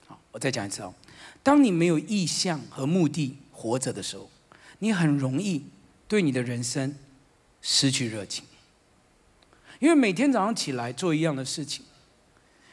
[0.08, 0.94] 好，我再讲一次哦，
[1.44, 4.30] 当你没有意向和目的活着的时候，
[4.80, 5.64] 你很容易
[6.08, 6.96] 对你的人生
[7.62, 8.44] 失去热情。
[9.80, 11.86] 因为每天早上起来做一样的事情，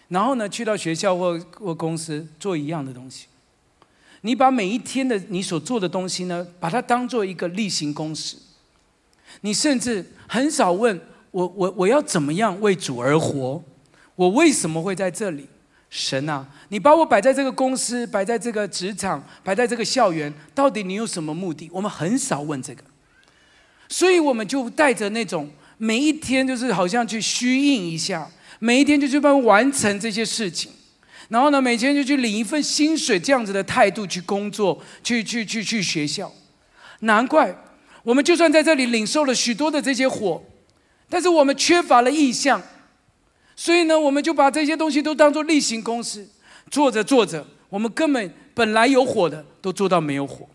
[0.08, 3.26] 然后呢，去到学校或或公司做一样的东西，
[4.20, 8.36] 你把每一天的你所做的东西呢，把它当做一个例行公事，
[9.40, 13.62] 你甚至很少问我我我要怎么样为主而活，
[14.14, 15.46] 我为什么会在这里？
[15.88, 21.70] 神啊，你把我摆在这个公司，摆在这个职场，摆在这个校园，到底你有什么目的？
[21.72, 22.82] 我们很少问这个，
[23.88, 25.50] 所以我们就带着那种。
[25.76, 30.70] 每一天就是好像去虚应一下，每一天就去帮完成这些事情，
[31.28, 36.32] 然后呢，每天就去领一份薪水，这样子的态度去工作，去去去去学校。
[37.00, 37.54] 难怪
[38.02, 40.42] 我们就算在这里领受了许多的这些火，
[41.08, 42.62] 但是我们缺乏了意向，
[43.56, 46.28] 所以呢，我们就把这些东西都当做例行公事，
[46.70, 50.48] 做着做着，我们根本本来有火的，都做到没有火。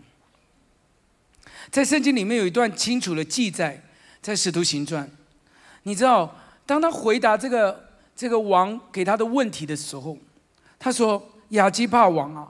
[1.70, 3.84] 在圣经里面有一段清楚的记载。
[4.22, 5.10] 在使徒行传，
[5.84, 7.88] 你知道，当他回答这个
[8.19, 10.17] 这个王给他的问题的时候，
[10.77, 12.49] 他说：“亚基帕王啊，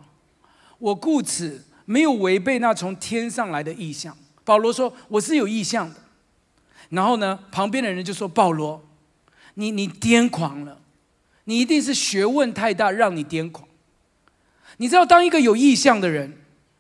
[0.80, 5.98] 我故此没有违背那从天上来的意象。”保罗说：“我是有意象的。”
[6.90, 8.84] 然后呢，旁边的人就说：“保罗，
[9.54, 10.80] 你你癫狂了，
[11.44, 13.68] 你一定是学问太大让你癫狂。
[14.78, 16.34] 你知道，当一个有意向的人，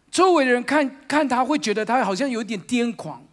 [0.09, 3.23] 周围的人看看他会觉得他好像有点癫狂。”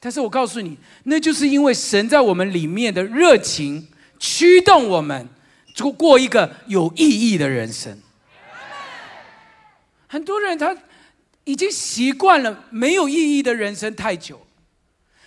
[0.00, 3.86] 但是我告诉你，那就是因为神在我们里面的热情
[4.18, 5.28] 驱动我们，
[5.76, 8.00] 过过一个有意义的人生。
[10.06, 10.76] 很多人他
[11.44, 14.40] 已经习惯了没有意义的人生太久，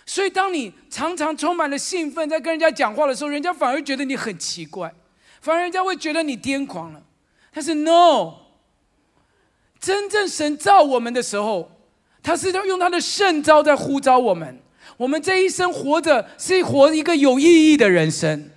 [0.04, 4.92] 所以当你常常充满了兴奋，在跟人家讲话的时候，人家反而觉得你很奇怪，
[5.40, 7.02] 反而人家会觉得你癫狂了。
[7.52, 8.34] 但是 no，
[9.80, 11.70] 真正神造我们的时候。
[12.24, 14.62] 他是要用他的圣招在呼召我们。
[14.96, 18.48] 我们这一生活着是活一个有意义的人生。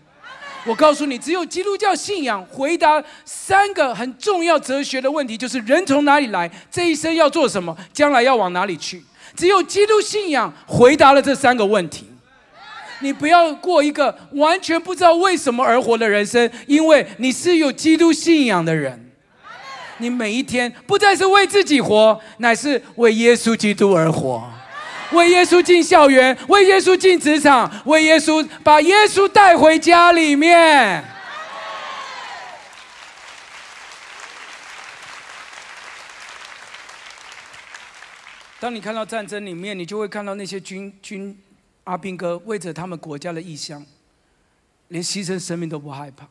[0.65, 9.03] 我告诉你，只有基督教信仰回答三个很重要哲学的问题，就是人从哪里来，这一生要做什么，将来要往哪里去。
[9.35, 12.09] 只有基督信仰回答了这三个问题。
[13.01, 19.11] 你不要过一个完全不知道为什么而活的人生，因为你是有基督信仰的人。
[19.97, 24.43] 你每一天不再是为自己活，乃是为耶稣基督而活，
[25.15, 31.03] 为耶稣进校园，为耶稣进职场，为耶稣把耶稣带回家里面。
[38.59, 41.37] 当你看到战争里面，你就会看到那些军军
[41.85, 43.85] 阿兵哥为着他们国家的意向，
[44.89, 46.27] 连牺牲生命都不害怕。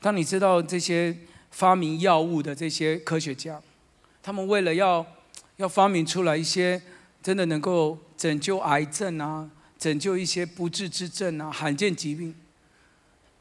[0.00, 1.16] 当你知道这些。
[1.52, 3.60] 发明药物的这些科学家，
[4.22, 5.04] 他们为了要
[5.56, 6.80] 要发明出来一些
[7.22, 12.34] 真的能够拯救癌症啊，拯救一些不治之症啊，罕见疾病，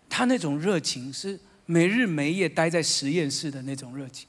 [0.09, 4.27] 他那种热情是没日没夜待在实验室的那种热情。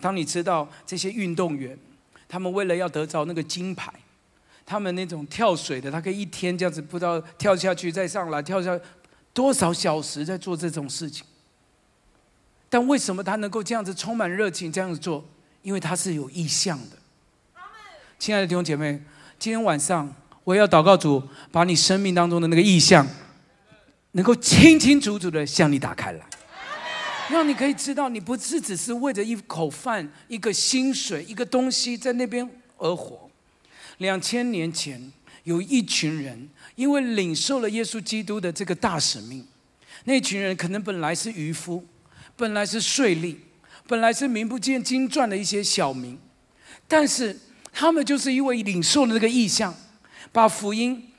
[0.00, 1.78] 当你知道这些运动员，
[2.28, 3.92] 他们为了要得着那个金牌，
[4.66, 8.78] 他们那种跳水的，他可以一天这样子不知道跳下去再上来，跳下
[9.32, 11.24] 多少小时在做这种事情。
[12.68, 15.24] 但为什么他能够这样子充满热情这样子做？
[15.62, 16.98] 因为他是有意向的。
[18.24, 18.98] 亲爱的弟兄姐妹，
[19.38, 20.10] 今天晚上
[20.44, 21.22] 我要祷告主，
[21.52, 23.06] 把你生命当中的那个意向，
[24.12, 26.24] 能够清清楚楚的向你打开来。
[27.28, 32.48] 让你可以知道，你不是只是为着一口饭、一个薪水、一个东西在那边
[32.78, 33.28] 而活。
[33.98, 35.12] 两千年前，
[35.42, 39.46] 有一群人因为领受了耶稣基督的这个大使命，
[40.04, 41.84] 那群人可能本来是渔夫，
[42.36, 43.36] 本来是税吏，
[43.86, 46.18] 本来是名不见经传的一些小民，
[46.88, 47.38] 但是
[47.74, 49.74] 他们就是因为领受了这个意向，
[50.32, 51.10] 把福音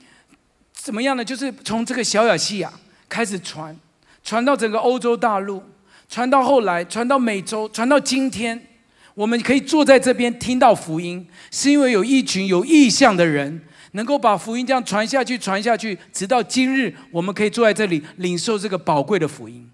[0.72, 1.24] 怎么样呢？
[1.24, 2.72] 就是从这个小亚细亚
[3.10, 3.78] 开始传，
[4.24, 5.62] 传到整个欧洲大陆。
[6.08, 8.68] 传到后来，传到美洲，传到今天，
[9.16, 13.60] 我们可以坐在这边听到福音，是因为有一群有意向的人，
[13.94, 19.68] 能够把福音这样传下去，传下去，直到今日，我们可以坐在这里领受这个宝贵的福音。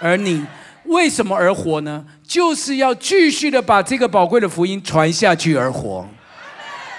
[0.00, 0.44] 而你
[0.86, 2.04] 为什么而活呢？
[2.26, 6.04] 就是要继续的把这个宝贵的福音传下去而活。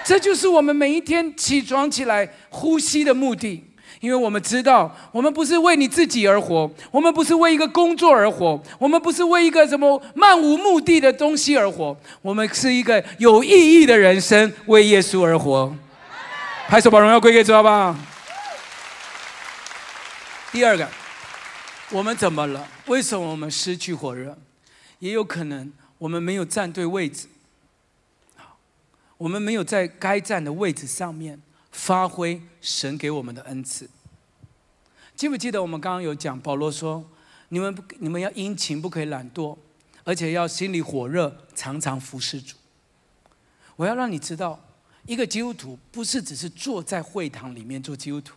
[0.08, 3.62] 这就是我们每一天起床起来呼吸的目的。
[3.99, 15.76] 因为我们知道，我们不是为你自己而活，我们不是为一个工作而活，我们不是为一个什么漫无目的的东西而活，我们是一个有意义的人生，为耶稣而活。
[16.70, 17.93] 拍手把荣耀归给主，好不好？
[20.53, 20.88] 第二个，
[21.89, 22.66] 我们怎么了？
[22.86, 24.38] 为什么我们失去火热？
[24.99, 27.28] 也有可能我们没有站对位置，
[29.18, 31.41] 我们没有在该站的位置上面。
[31.70, 33.88] 发挥神给我们的恩赐。
[35.15, 37.07] 记不记得我们刚刚有讲，保罗说
[37.49, 39.55] ：“你们不，你们要殷勤，不可以懒惰，
[40.03, 42.55] 而且要心里火热，常常服侍主。”
[43.78, 44.59] 我要让你知道，
[45.05, 48.34] 一个基督徒不是只是坐在会堂里面做基督徒。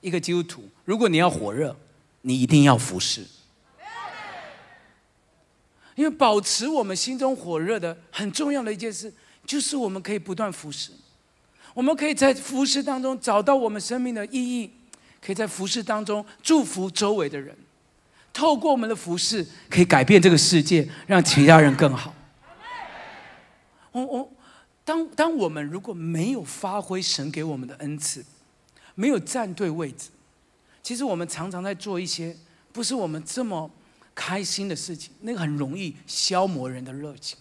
[0.00, 1.76] 一个基督徒，如果你要火热，
[2.22, 3.26] 你一定要服侍。
[5.96, 9.12] 因为保持我们心中火热的很重要的一件事，
[9.46, 10.90] 就是我们可以不断服侍。
[11.72, 14.70] 我们可以在服侍当中找到我们生命的意义，
[15.20, 17.56] 可以在服侍当中祝福周围的人，
[18.32, 22.14] 透过我们的服饰可以改变这个世界，让其他人更好。
[23.90, 24.32] 我我
[24.84, 28.24] 当当我们如果没有发挥神给我们的恩赐，
[28.94, 30.10] 没有站对位置，
[30.80, 32.36] 其实我们常常在做一些
[32.72, 33.68] 不是我们这么
[34.14, 37.36] 开心的事情，那个很容易消磨人的热情。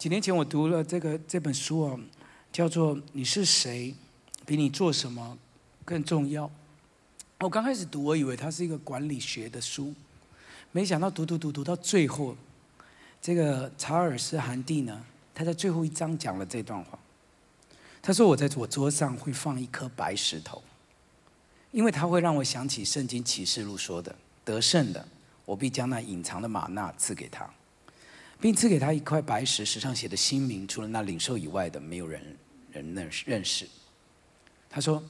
[0.00, 2.00] 几年前我读了这个这本书啊。
[2.52, 3.94] 叫做你是谁，
[4.44, 5.38] 比你做什么
[5.84, 6.50] 更重要。
[7.38, 9.94] 我刚开始读，我以为它是一个管理学的书，
[10.72, 12.36] 没想到读读读读到最后，
[13.22, 15.00] 这个查尔斯·韩蒂呢，
[15.32, 16.98] 他在最后一章讲了这段话。
[18.02, 20.60] 他说：“我在我桌上会放一颗白石头，
[21.70, 24.12] 因为它会让我想起圣经启示录说的：
[24.44, 25.06] 得胜的，
[25.44, 27.48] 我必将那隐藏的玛纳赐给他。”
[28.40, 32.38] 并赐给他一块白石，石上写的新名，除了那领受以外的，没有人
[32.72, 33.68] 人认认识。
[34.70, 35.02] 他说：“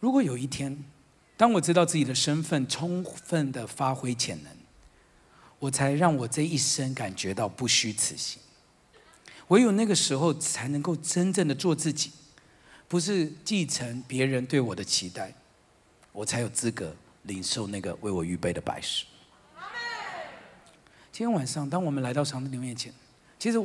[0.00, 0.76] 如果有一天，
[1.36, 4.52] 当我知道自己的身份充分的发挥潜能，
[5.60, 8.42] 我才让我这一生感觉到不虚此行。
[9.48, 12.10] 唯有那个时候，才能够真正的做自己，
[12.88, 15.32] 不是继承别人对我的期待，
[16.12, 19.04] 我才有资格领受那个为我预备的白石。”
[21.14, 22.92] 今天晚上，当我们来到上帝的面前，
[23.38, 23.64] 其实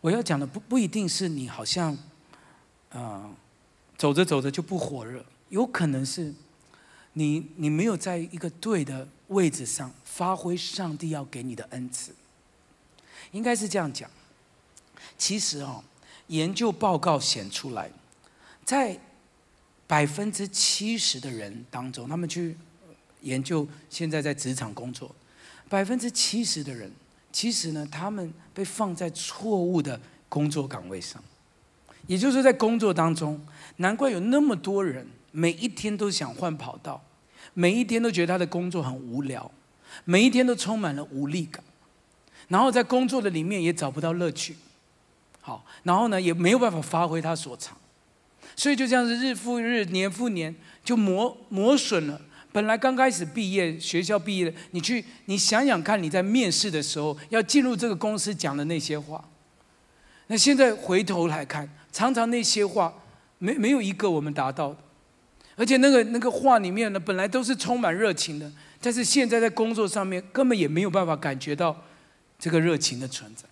[0.00, 1.94] 我要讲的不不一定是你好像，
[2.88, 3.30] 啊，
[3.98, 6.32] 走着走着就不火热，有可能是
[7.12, 12.14] 你你没有在一个对的位置上发挥上帝要给你的恩赐，
[13.32, 14.10] 应该是这样讲。
[15.18, 15.84] 其实哦，
[16.28, 17.90] 研究报告显出来，
[18.64, 18.98] 在
[19.86, 22.56] 百分之七十的人当中，他们去
[23.20, 25.14] 研究现在在职场工作。
[25.72, 26.92] 百分之七十的人，
[27.32, 29.98] 其实呢，他们被放在错误的
[30.28, 31.24] 工作岗位上，
[32.06, 33.40] 也就是在工作当中，
[33.76, 37.02] 难怪有那么多人每一天都想换跑道，
[37.54, 39.50] 每一天都觉得他的工作很无聊，
[40.04, 41.64] 每一天都充满了无力感，
[42.48, 44.54] 然后在工作的里面也找不到乐趣，
[45.40, 47.74] 好，然后呢也没有办法发挥他所长，
[48.54, 50.54] 所以就这样子日复日，年复年，
[50.84, 52.20] 就磨磨损了。
[52.52, 59.24] 本来刚开始毕业，学校毕业的，你去，你想想看，你在面试的时候要进入这个公司讲的那些话，
[60.26, 62.92] 那现在回头来看，常常那些话
[63.38, 64.76] 没没有一个我们达到的，
[65.56, 71.84] 而且那个那个话里面呢，本来都是充满热情的，但是现在在工作上面根本也没有办法感觉到
[72.38, 73.44] 这个热情的存在，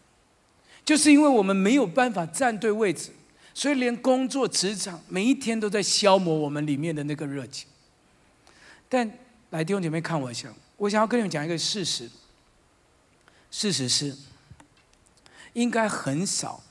[0.84, 3.10] 就是因为我们没有办法站对位置，
[3.54, 7.66] 所以连工作职场每一天都在消磨我们里面的那个热情。
[8.90, 9.10] 但
[9.50, 12.10] 来弟兄姐妹看我一下，我想要跟你们讲一个事实。
[13.52, 14.14] 事实是，
[15.52, 16.62] 应该很少，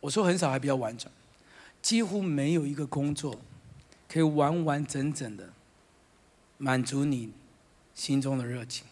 [0.00, 1.10] 我说很少还比较完整，
[1.80, 3.40] 几乎没有一个工作
[4.08, 5.48] 可以完完整整的
[6.58, 7.32] 满足你
[7.94, 8.84] 心中的热情。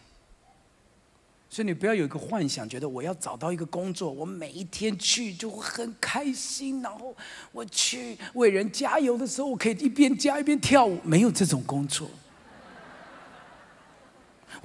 [1.49, 7.15] 所以你不要有一个幻想，觉得我要找到一个工作，我每一天去就会很开心，然后
[7.53, 10.99] 我去为人加油的时候，我可以一边加一边跳舞。
[11.03, 12.09] 没有这种工作。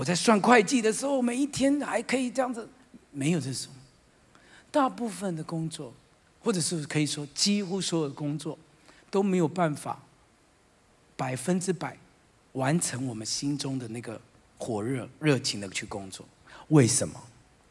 [0.01, 2.67] 我在算会计的时候，每一天还可以这样子，
[3.11, 3.71] 没有这种。
[4.71, 5.93] 大部分的工作，
[6.43, 8.59] 或者是可以说几乎所有的工作，
[9.11, 10.01] 都没有办法
[11.19, 11.99] 百分之百
[12.53, 14.19] 完成我们心中的那个
[14.57, 16.25] 火热热情的去工作。
[16.69, 17.23] 为什么？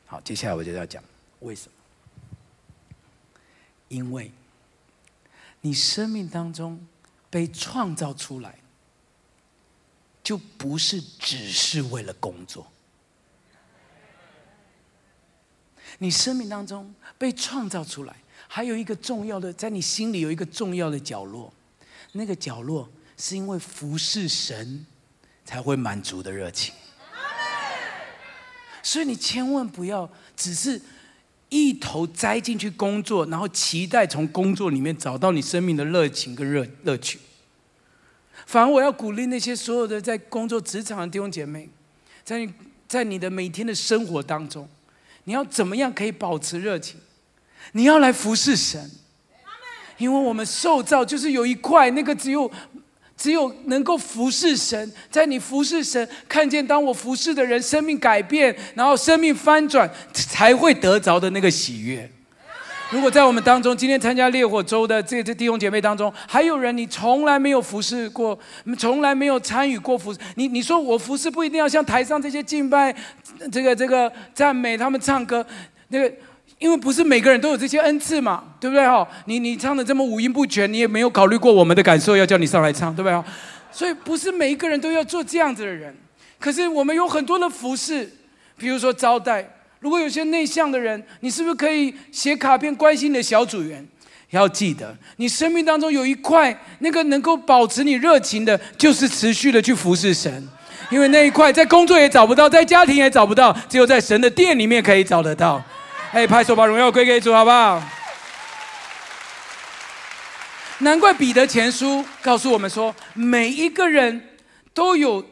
[0.06, 1.04] 好，接下来我就要讲
[1.40, 1.72] 为什么。
[3.88, 4.32] 因为，
[5.62, 6.80] 你生命当中
[7.32, 8.60] 被创造出来，
[10.30, 12.68] 就不是只是为了工作。
[15.98, 18.16] 你生命当中被创造出来，
[18.48, 21.52] 还有一个重要的，在你心里有一个重要的角落，
[22.12, 24.86] 那个角落是因为服侍神
[25.44, 26.76] 才会满足的热情。
[28.84, 30.80] 所以你千万不要只是
[31.50, 37.20] 一头栽进去工作，然后期待从工作里面找到你生命的热情跟热乐趣。
[38.50, 41.70] 反而我要鼓励那些所有的在工作职场的弟兄姐妹，
[42.24, 42.52] 在你
[42.88, 44.68] 在你的每天的生活当中，
[45.26, 46.96] 你要怎么样可以保持热情？
[47.74, 48.90] 你要来服侍神，
[50.00, 52.52] 因为我们受造就是有一块那个只有。
[53.16, 62.10] 只有能够服侍神，在你服侍神，看见当我服侍的人生命改变，然后生命翻转，才会得着的那个喜悦。
[62.92, 68.38] 如果在我们当中，今天参加烈火周的这这弟兄姐妹当中，还有人你从来没有服侍过，
[68.78, 72.94] 从来没有参与过服侍，你你说我服侍不一定要像台上这些敬拜，
[73.52, 75.46] 这个这个赞美他们唱歌，
[75.90, 76.12] 那个。
[76.58, 79.08] 因为不是每个人都有这些恩赐嘛，对不对哈？
[79.28, 83.24] 你你唱的这么五音不全，你也没有考虑过我们的感受，要叫你上来唱，对不对哈？
[83.72, 85.96] 所以不是每一个人都要做这样子的人。
[86.38, 88.12] 可是我们有很多的服饰，
[88.58, 89.59] 比如说招待。
[89.80, 93.88] 如果有些内向的人，你是不是可以写卡片关心你的小组员？
[94.32, 100.48] 要记得，你生命当中有一块那个能够保持你热情的，就是持续的去服侍神。
[100.92, 105.64] 因为那一块在工作也找不到，在家庭也找不到，只有在神的殿里面可以找得到。
[106.12, 107.82] 哎，拍手把荣耀归给主，好不好？
[110.80, 114.30] 难怪彼得前书告诉我们说，每一个人
[114.74, 115.24] 都有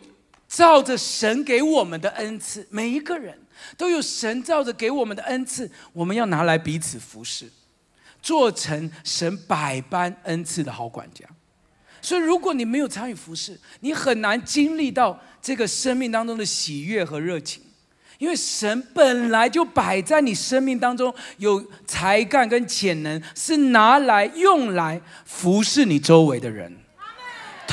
[0.48, 3.38] 照着神给我们的恩赐，每一个人
[3.76, 7.50] 都有神照着给我们的恩赐，我们要拿来彼此服侍，
[8.22, 11.26] 做成神百般恩赐的好管家。
[12.02, 17.64] 所以，如果你没有参与服侍，你很难经历到这个生命当中的喜悦和热情。
[18.18, 26.76] 因为神本来就摆在你生命当中，有才干跟潜能，是拿来用来服侍你周围的人。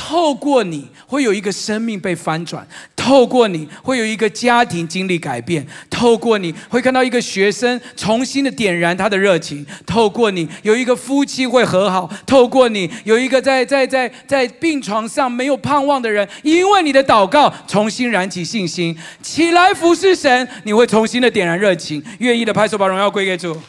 [0.07, 23.59] 透过你会有一个生命被翻转，透过你会有一个家庭经历改变，透过你会看到一个学生重新的点燃他的热情，透过你有一个夫妻会和好，透过你有一个在在在在病床上没有盼望的人，因为你的祷告重新燃起信心，起来服侍神，你会重新的点燃热情，愿意的拍手把荣耀归给主。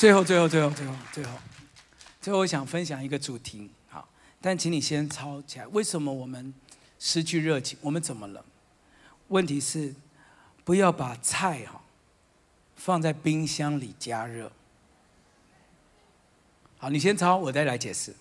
[0.00, 1.30] 最后，最后，最后，最后，最后，
[2.22, 4.08] 最后，我想分享一个主题，好，
[4.40, 5.66] 但请你先抄起来。
[5.66, 6.54] 为什么我们
[6.98, 7.78] 失去热情？
[7.82, 8.42] 我们怎么了？
[9.28, 9.94] 问题是，
[10.64, 11.82] 不要把菜哈
[12.76, 14.50] 放在冰箱里加热。
[16.78, 18.16] 好，你先抄，我再来解释。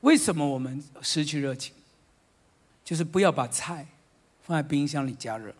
[0.00, 1.74] 为什么我们失去热情？
[2.82, 3.86] 就是不要把菜
[4.42, 5.54] 放在冰箱里加热。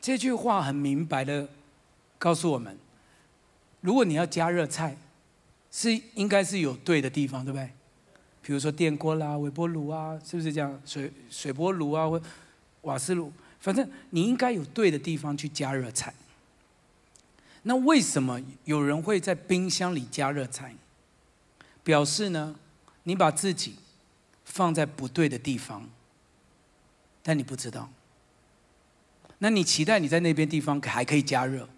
[0.00, 1.48] 这句话很明白的
[2.16, 2.78] 告诉我们。
[3.80, 4.96] 如果你要加热菜，
[5.70, 7.70] 是应该是有对的地方，对不对？
[8.42, 10.80] 比如说电锅啦、微波炉啊，是不是这样？
[10.84, 12.20] 水水波炉啊，或
[12.82, 16.14] 瓦斯炉，反正你应该有对的地方去加热菜。
[17.64, 20.74] 那为什么有人会在冰箱里加热菜？
[21.84, 22.56] 表示呢，
[23.02, 23.76] 你把自己
[24.44, 25.88] 放在不对的地方，
[27.22, 27.90] 但你不知道。
[29.38, 31.68] 那你期待你在那边地方还可以加热，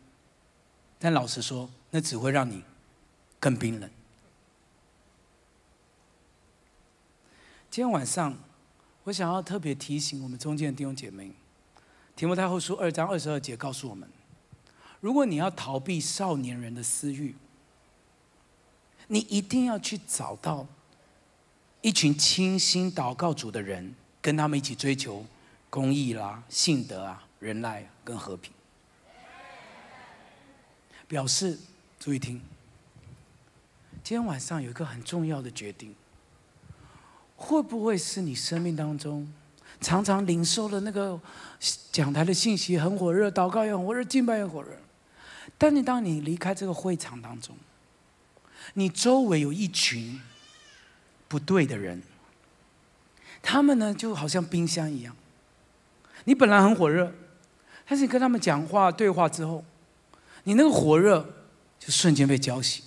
[0.98, 1.68] 但老实说。
[1.90, 2.62] 那只会让你
[3.38, 3.90] 更冰冷。
[7.70, 8.36] 今天晚上，
[9.04, 11.32] 我想要特别提醒我们中间的弟兄姐妹，
[12.16, 14.08] 提摩太后书二章二十二节告诉我们：
[15.00, 17.34] 如果你要逃避少年人的私欲，
[19.06, 20.66] 你一定要去找到
[21.80, 25.24] 一群倾心祷告主的人，跟他们一起追求
[25.68, 28.52] 公义啦、信德啊、仁爱跟和平。
[31.06, 31.58] 表示，
[32.00, 32.40] 注意听，
[34.02, 35.94] 今天晚上有一个很重要的决定。
[37.36, 39.30] 会不会是你生命当中
[39.82, 41.20] 常常领受了那个
[41.92, 44.70] 讲台的信息很火热，祷告也很火热，敬拜也火热？
[45.58, 47.54] 但你当你离开这个会场当中，
[48.72, 50.18] 你周围有一群
[51.28, 52.02] 不对的人，
[53.42, 55.14] 他们呢就好像冰箱一样。
[56.24, 57.12] 你本来很火热，
[57.86, 59.62] 但是你跟他们讲话对话之后，
[60.44, 61.39] 你那个火热
[61.80, 62.80] 就瞬间被浇熄。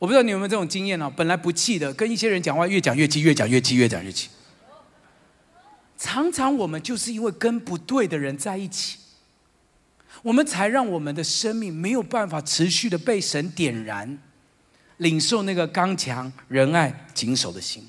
[0.00, 1.08] 我不知道你有没有这种经验呢？
[1.08, 4.28] 本来不气的，跟一些人讲话越讲越气，越讲越气，越讲越气。
[5.96, 8.98] 常常我们就是因为跟不对的人在一起，
[10.22, 14.18] 我们才让我们的生命没有办法持续的被神点燃，
[14.98, 17.88] 领受那个刚强、仁爱、谨守的心。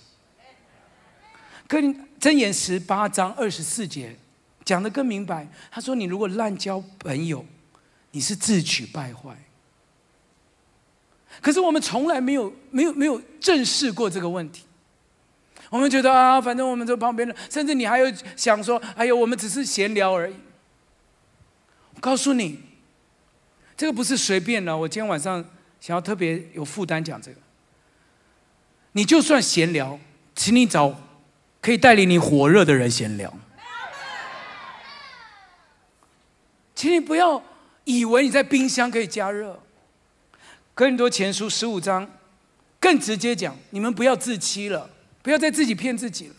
[1.67, 4.15] 跟箴言十八章二十四节
[4.63, 7.43] 讲的更明白，他说：“你如果滥交朋友，
[8.15, 9.35] 你是自取败坏。”
[11.41, 14.63] 可是我们从来没有、没有、没有正视过这个问题。
[15.69, 20.35] 我们觉得啊，反正我们这旁边的，甚至你还有想说：“哎呦，我们只是闲聊而已。”
[21.93, 22.61] 我告诉你，
[23.75, 24.77] 这个不是随便的。
[24.77, 25.43] 我今天晚上
[25.81, 27.37] 想要特别有负担讲这个。
[28.93, 29.99] 你就算闲聊，
[30.35, 30.95] 请你找
[31.61, 33.33] 可以带领你火热的人闲聊。
[36.73, 37.41] 请你不要
[37.85, 39.59] 以为你在冰箱可以加热。
[40.73, 42.07] 哥林多前书十五章，
[42.79, 44.89] 更直接讲：你们不要自欺了，
[45.21, 46.35] 不要再自己骗自己了。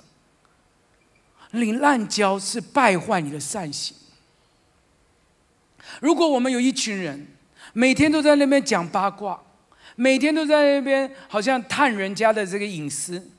[1.52, 3.96] 领滥交是败坏你的善行。
[6.00, 7.28] 如果我们有一群人，
[7.72, 9.40] 每天都在那边讲八卦，
[9.94, 13.30] 每天都在那边好像探人家的这个隐私，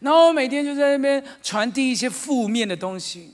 [0.00, 3.32] 然后每天就在那边传递一些负面的东西。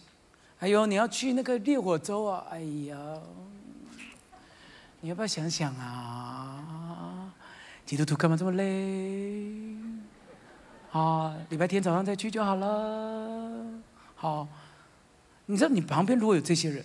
[0.61, 2.47] 哎呦，你要去那个烈火洲啊！
[2.51, 2.97] 哎呀，
[5.01, 7.33] 你要不要想想啊？
[7.87, 9.77] 基督徒干嘛这么累？
[10.93, 13.65] 啊，礼拜天早上再去就好了。
[14.17, 14.49] 好，
[15.47, 16.85] 你知道你旁边如果有这些人，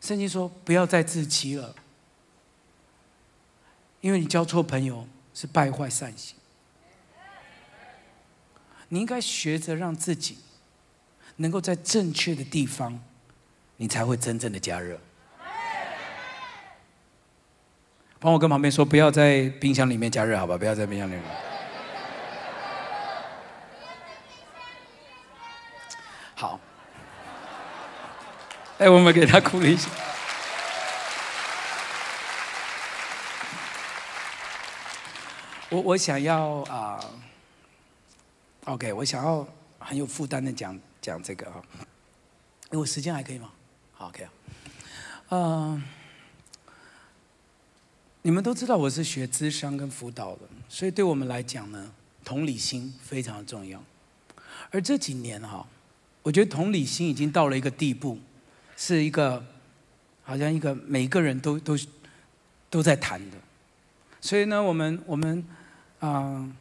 [0.00, 1.74] 圣经说不要再自欺了，
[4.00, 6.36] 因为你交错朋友是败坏善行。
[8.88, 10.38] 你应该学着让自己
[11.36, 13.00] 能够在正确的地方，
[13.78, 15.00] 你才会真正的加热。
[18.26, 20.58] 帮我跟旁边说，不要在冰箱里面加热，好吧？
[20.58, 21.22] 不要在冰箱里面。
[26.34, 26.58] 好。
[28.78, 29.88] 哎，我们给他鼓励一下。
[35.68, 36.98] 我我想要啊
[38.64, 39.46] ，OK，我想要
[39.78, 41.62] 很有负担的讲讲这个啊，
[42.72, 43.52] 因为时间还可以吗？
[43.92, 44.30] 好，OK 啊，
[45.28, 45.84] 嗯。
[48.26, 51.92] 你们都知道我是学智商跟辅导的，所以对我们来讲呢，
[52.24, 53.80] 同理心非常重要。
[54.72, 55.64] 而这几年哈，
[56.24, 58.18] 我觉得同理心已经到了一个地步，
[58.76, 59.46] 是一个
[60.24, 61.78] 好像一个每个人都都
[62.68, 63.36] 都在谈的。
[64.20, 65.44] 所以呢，我们我们
[66.00, 66.52] 啊，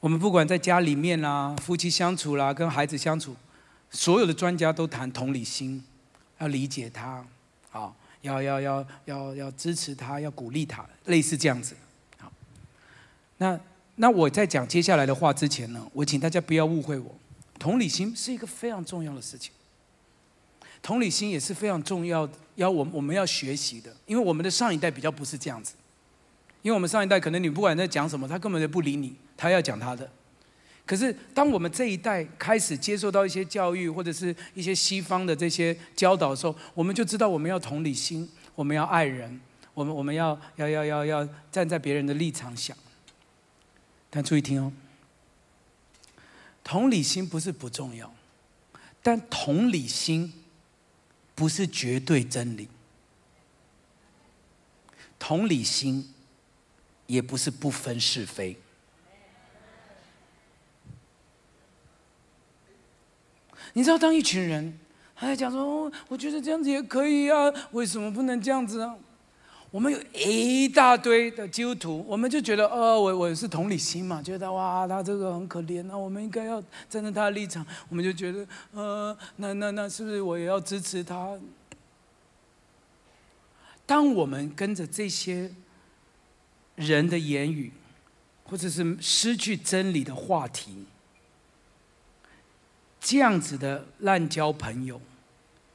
[0.00, 3.36] 我们不管在家里面啦、夫妻相处啦、跟孩子相处，
[3.90, 5.84] 所有的专家都谈同理心，
[6.38, 7.22] 要理解他，
[7.70, 7.92] 啊。
[8.26, 11.74] 要要要要要支持他，要鼓励他，类似这样子。
[12.18, 12.30] 好，
[13.38, 13.58] 那
[13.94, 17.14] 那我在讲接下来的话之前呢，我请大家不要误会我。
[17.58, 19.50] 同理心是一个非常重要的事情，
[20.82, 23.94] 同理心也是非常重要，要我我们要学习的。
[24.04, 25.74] 因为我们的上一代比较不是这样子，
[26.60, 30.10] 因为我们上一代可能你不管在讲什么，他根本就不理你，他要讲他的。
[30.86, 39.40] 可是，当我们这一代开始接受到一些教育，或者是一些西方的这些教导的时候，我们就知道我们要同理心，我们要爱人，
[39.74, 42.76] 我们我们要要要要要站在别人的立场想。
[44.08, 44.72] 但注意听哦，
[46.62, 48.14] 同理心不是不重要，
[49.02, 50.32] 但同理心
[51.34, 52.68] 不是绝对真理，
[55.18, 56.14] 同理心
[57.08, 58.56] 也不是不分是非。
[63.76, 64.72] 你知道，当一群人
[65.14, 68.96] 他在讲说：“我觉得这样子也可以啊，为什么不能这样子啊？”
[69.70, 76.58] 我们有一大堆的基督徒，我们就觉得，呃，我我是同理心嘛，觉得哇，他这个很可怜啊，我们应该要
[76.88, 81.38] 站在他的立场，我们就觉得，呃，那那那是不是我也要支持他？
[83.84, 85.50] 当我们跟着这些
[86.76, 87.70] 人的言语，
[88.44, 90.86] 或者是失去真理的话题，
[93.06, 95.00] 这样子的滥交朋友，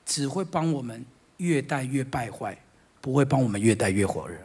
[0.06, 1.06] 只会帮我们
[1.38, 2.62] 越带越败坏，
[3.00, 4.38] 不会帮我们越带越火热。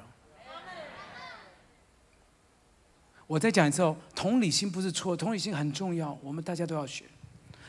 [3.27, 7.03] 我再讲一次哦，同理心不是错，同理心很重要，我们大家都要学，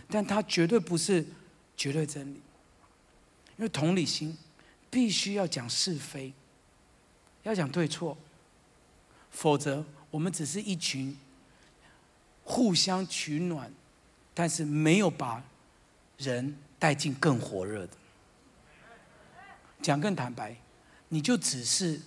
[0.07, 1.26] 但它绝对不是
[1.76, 2.39] 绝对真理，
[3.57, 4.38] 因为同理心。
[4.91, 6.32] 必须要讲是非，
[7.41, 8.15] 要讲对错，
[9.32, 11.18] 否则我们只是一群
[12.43, 13.70] 互相取暖，
[14.39, 15.43] 但是没有把
[16.19, 17.93] 人带进更火热的。
[19.81, 20.55] 讲更坦白，
[21.09, 21.99] 你就只是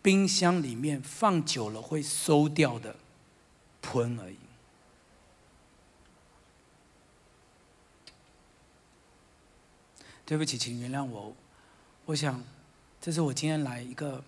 [0.00, 2.96] 冰箱里面放久了会馊掉的
[3.82, 4.38] 喷而已。
[10.24, 11.36] 对不起，请原谅我。
[12.06, 12.42] 我想，
[12.98, 14.24] 这是我今天来一个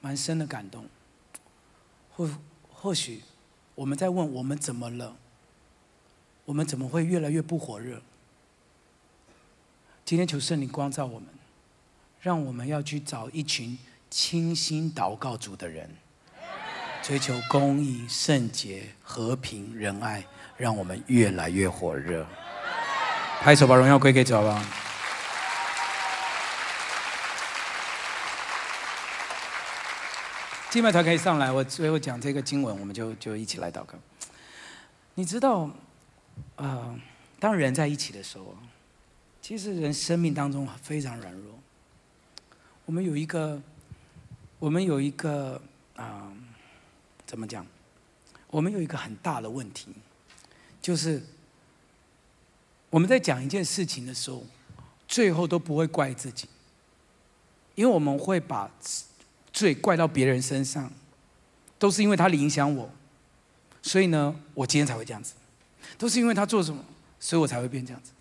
[0.00, 0.88] 蛮深的感动。
[2.16, 2.30] 或
[2.70, 3.22] 或许
[3.74, 5.18] 我们在问我们怎么了？
[6.44, 8.02] 我们怎么会越来越不火热？
[10.04, 11.26] 今天求圣灵光照我们，
[12.20, 13.78] 让我们要去找一群
[14.10, 15.88] 清心祷告主的人，
[17.02, 20.22] 追求公义、圣洁、和平、仁爱，
[20.58, 22.26] 让我们越来越火热。
[23.40, 24.62] 拍手把荣耀归给主吧。
[30.68, 33.94] 敬拜团可以上来，我最后讲这个经文，我们就就一起来祷告。
[35.14, 35.70] 你知道，
[36.56, 36.98] 呃，
[37.38, 38.56] 当人在一起的时候，
[39.40, 41.58] 其实人生命当中非常软弱。
[42.86, 43.60] 我们有一个，
[44.58, 45.60] 我们有一个
[45.96, 46.32] 啊，
[47.26, 47.66] 怎么讲？
[48.48, 49.88] 我们有一个很大的问题，
[50.80, 51.22] 就是
[52.90, 54.44] 我们在讲一件事情的时候，
[55.08, 56.48] 最后都不会怪自己，
[57.74, 58.70] 因为我们会把。
[59.54, 60.92] 罪怪到别人身上，
[61.78, 62.90] 都是因为他影响我，
[63.80, 65.34] 所以呢，我今天才会这样子。
[65.96, 66.82] 都是因为他做什么，
[67.18, 68.12] 所以我才会变这样子。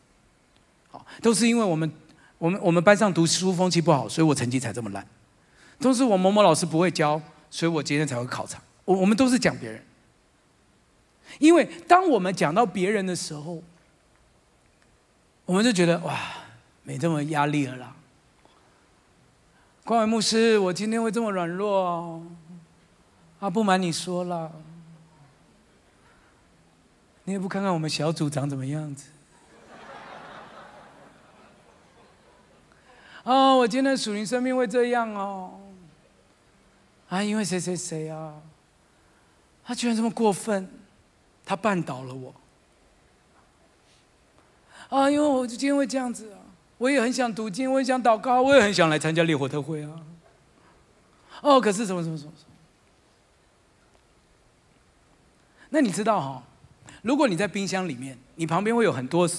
[0.92, 1.92] 好，都是因为我们，
[2.38, 5.06] 我们，我们班上读书风气不好，所以我成绩才这么烂。
[5.80, 8.62] 都是我某某老师不会教，所以我今天才会考差。
[8.86, 9.84] 我我们都是讲别人，
[11.40, 13.62] 因为当我们讲到别人的时候，
[15.46, 16.18] 我们就觉得哇，
[16.84, 17.96] 没这么压力了啦。
[19.84, 22.24] 关伟牧师，我今天会这么软弱
[23.40, 23.50] 啊？
[23.50, 24.50] 不瞒你说了，
[27.26, 29.10] 你也不看看我们小组长怎么样子？
[33.24, 35.60] 哦，我今天属灵生命会这样哦。
[37.08, 38.34] 啊，因为谁谁谁啊？
[39.64, 40.70] 他居然这么过分，
[41.46, 42.36] 他绊倒了我。
[44.90, 46.40] 啊，因为我今天会这样子啊。
[46.78, 50.02] 我也很想读经，我也想祷告，我也很想来参加烈火特会啊。
[51.42, 52.34] 哦，可是什么什么什么？
[55.70, 56.44] 那你知道哈？
[57.04, 59.30] 如果你在冰箱里面，你旁边会有很多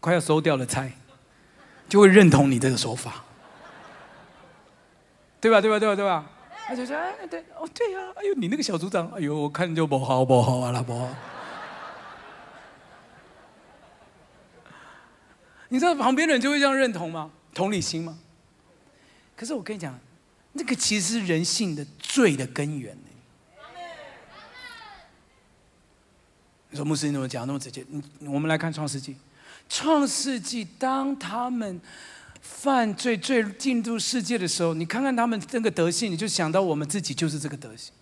[0.00, 0.92] 快要收掉的菜，
[1.88, 3.24] 就会认同你这个说法，
[5.40, 5.60] 对吧？
[5.60, 5.78] 对吧？
[5.78, 5.96] 对吧？
[5.96, 6.26] 对吧？
[6.66, 11.08] 他就说：“哎，对，哦，对呀，哎呦，你那个小组长，哎呦，我看你就不好，不好啊，老婆。”
[15.68, 17.30] 你知道旁边的人就会这样认同吗？
[17.54, 18.18] 同理心吗？
[19.36, 19.98] 可是我跟你讲，
[20.52, 22.96] 那个其实是人性的罪的根源
[26.72, 27.84] 你说牧师你怎么讲那么直接？
[28.18, 29.14] 你我们来看创世纪，
[29.68, 31.80] 创世纪当他们
[32.40, 37.92] 犯罪罪进入世界的时候，你看看他们这个德性，你就想到我们自己就是这个德性。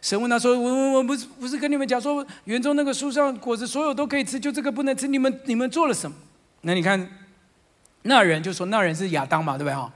[0.00, 5.06] 神问他说：“我我我不是不是跟你们讲说园中那个树上果子所有都可以吃，就这个不能吃。
[5.06, 6.16] 你们你们做了什么？
[6.62, 7.08] 那你看，
[8.02, 9.92] 那人就说那人是亚当嘛，对不对哈？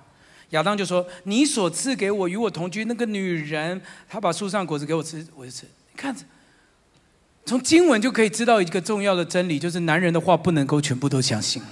[0.51, 5.67] 亚当就说：你所赐给我与我同居那个女人，她把树上果子给我吃，我就吃。
[5.93, 6.15] 你看，
[7.45, 11.63] 从经文就可以知道一个重要的真理，就是男人的话不能够全部都相信，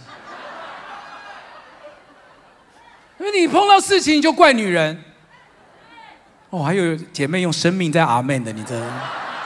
[3.18, 5.04] 因为你碰到事情就怪女人。”
[6.50, 8.74] 哦，还有姐妹用生命在阿门的，你这，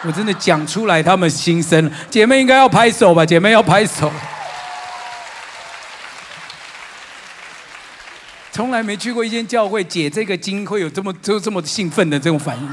[0.05, 1.93] 我真的讲出来他们心声。
[2.09, 3.27] 姐妹应该要拍手吧？
[3.27, 4.11] 姐妹要拍手。
[8.51, 12.67] 从来没去过一间教会解这个经会有这么就这么兴奋的这种反应，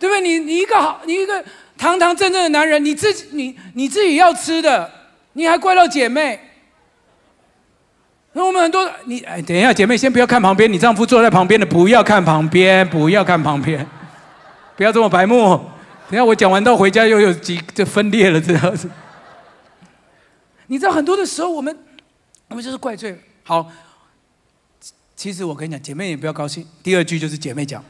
[0.00, 0.20] 对不对？
[0.20, 1.44] 你你一个好，你一个
[1.78, 4.90] 堂堂正正的男人，你自己你你自己要吃的，
[5.34, 6.40] 你还怪到姐妹？
[8.32, 13.86] 那我们很多你哎，等一下，姐妹先不要看旁边，你丈夫坐在旁边的不要看旁边，不要看旁边，
[14.76, 15.58] 不要这么白目。
[16.08, 18.88] 等下我讲完到回家又有几就分裂了这样子。
[20.66, 21.76] 你知道很多的时候我们
[22.48, 23.18] 我们就是怪罪。
[23.42, 23.70] 好，
[25.14, 26.66] 其实我跟你讲，姐妹也不要高兴。
[26.82, 27.82] 第二句就是姐妹讲，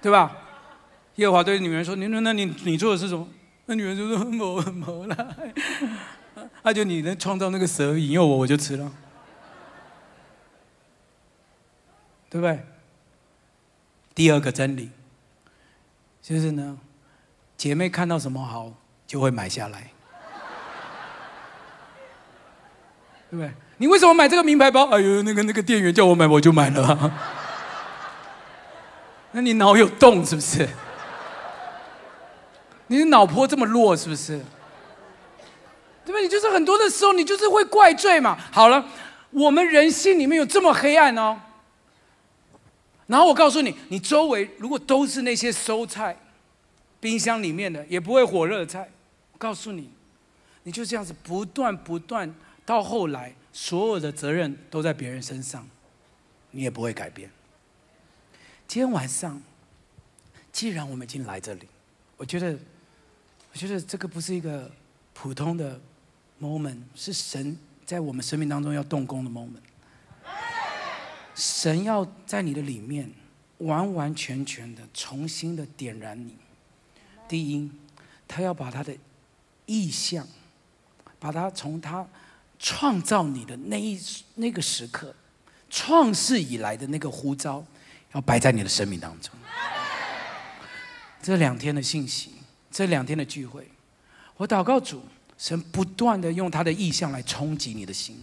[0.00, 0.30] 对吧？
[1.16, 3.28] 耶和华对女人说：“你那那你你做的是什么？”
[3.66, 5.36] 那女人就说：“我没了。”
[6.62, 8.90] 那就你能创造那个蛇引诱我，我就吃了，
[12.28, 12.64] 对不对？
[14.14, 14.90] 第二个真理
[16.22, 16.78] 就是呢，
[17.56, 18.72] 姐妹看到什么好
[19.06, 19.90] 就会买下来，
[23.30, 23.52] 对不对？
[23.76, 24.88] 你为什么买这个名牌包？
[24.88, 27.12] 哎呦，那个那个店员叫我买，我就买了。
[29.32, 30.68] 那你脑有洞是不是？
[32.86, 34.40] 你的脑波这么弱是不是？
[36.04, 36.20] 对吧？
[36.20, 38.36] 你就是很多的时候，你就是会怪罪嘛。
[38.52, 38.86] 好了，
[39.30, 41.40] 我们人心里面有这么黑暗哦。
[43.06, 46.16] 然后我告诉你，你周围如果都是那些收菜，
[47.00, 48.90] 冰箱里面的也不会火热的菜，
[49.32, 49.90] 我告诉你，
[50.64, 52.34] 你就这样子不断不断，
[52.66, 55.66] 到后来所有的责任都在别人身上，
[56.50, 57.30] 你也不会改变。
[58.66, 59.42] 今天晚上，
[60.52, 61.68] 既然我们已经来这里，
[62.16, 62.58] 我觉得，
[63.54, 64.70] 我觉得这个不是一个
[65.14, 65.80] 普通的。
[66.42, 69.62] moment 是神在我们生命当中要动工的 moment，
[71.34, 73.08] 神要在你的里面
[73.58, 76.36] 完完全全的重新的点燃你。
[77.28, 77.70] 第一，
[78.26, 78.94] 他要把他的
[79.64, 80.26] 意象，
[81.20, 82.06] 把他从他
[82.58, 83.98] 创造你的那一
[84.34, 85.14] 那个时刻，
[85.70, 87.64] 创世以来的那个呼召，
[88.12, 89.32] 要摆在你的生命当中。
[91.22, 92.32] 这两天的信息，
[92.74, 93.66] 这两天的聚会，
[94.36, 95.00] 我祷告主。
[95.36, 98.16] 神不断的用他的意象来冲击你的心，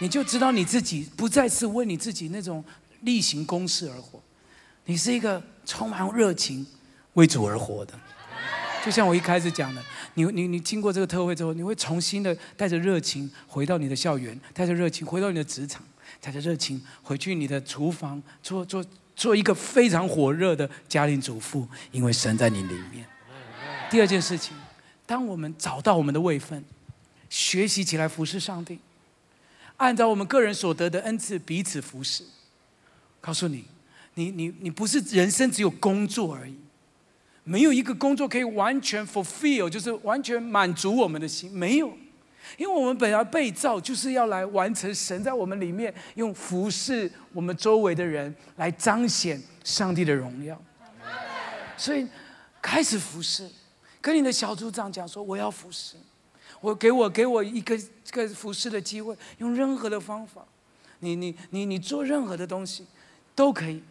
[0.00, 2.62] 你就知道你自己不再是为你自己那种
[3.02, 4.20] 例行公事而活，
[4.86, 6.66] 你是一个充满热情
[7.14, 7.94] 为主而活的。
[8.84, 9.80] 就像我一开始讲的，
[10.14, 15.80] 你你你经过这个特会之后，你会重新的带着热情回到你的校园，带着热情回到你的职场，
[16.20, 18.84] 带着热情回去你的厨房，做做
[19.18, 23.04] 做一个非常火热的家庭主妇，因为神在你里面。
[23.90, 24.56] 第二件事情。
[25.04, 26.62] 当我们找到我们的位分，
[27.30, 28.78] 学习起来服侍上帝，
[29.78, 32.22] 按照我们个人所得的恩赐彼此服侍。
[33.18, 33.64] 告诉你，
[34.14, 36.54] 你你你不是人生只有工作而已，
[37.42, 41.96] 没有一个工作可以完全 fulfill，就是完全满足我们的心，没有，
[42.56, 50.60] 因为我们本来被造就是要来完成神在我们里面用服侍我们周围的人来彰显上帝的荣耀，
[51.76, 52.06] 所以
[52.62, 53.48] 开始服侍。
[54.00, 55.96] 跟你的小组长讲说，我要服侍，
[56.60, 60.42] 我给我给我一个这个服侍的机会，用任何的方法，
[61.00, 62.86] 你你你你做任何的东西，
[63.34, 63.82] 都可以，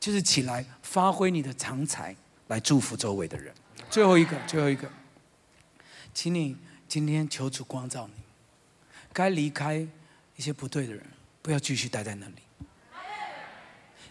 [0.00, 2.14] 就是起来发挥你的长才
[2.48, 3.54] 来祝福周围的人。
[3.88, 4.90] 最后一个，最后一个，
[6.12, 6.56] 请你
[6.92, 8.22] 今天求主光照你，
[9.14, 9.76] 该离开
[10.36, 11.02] 一些不对的人，
[11.40, 12.34] 不要继续待在那里，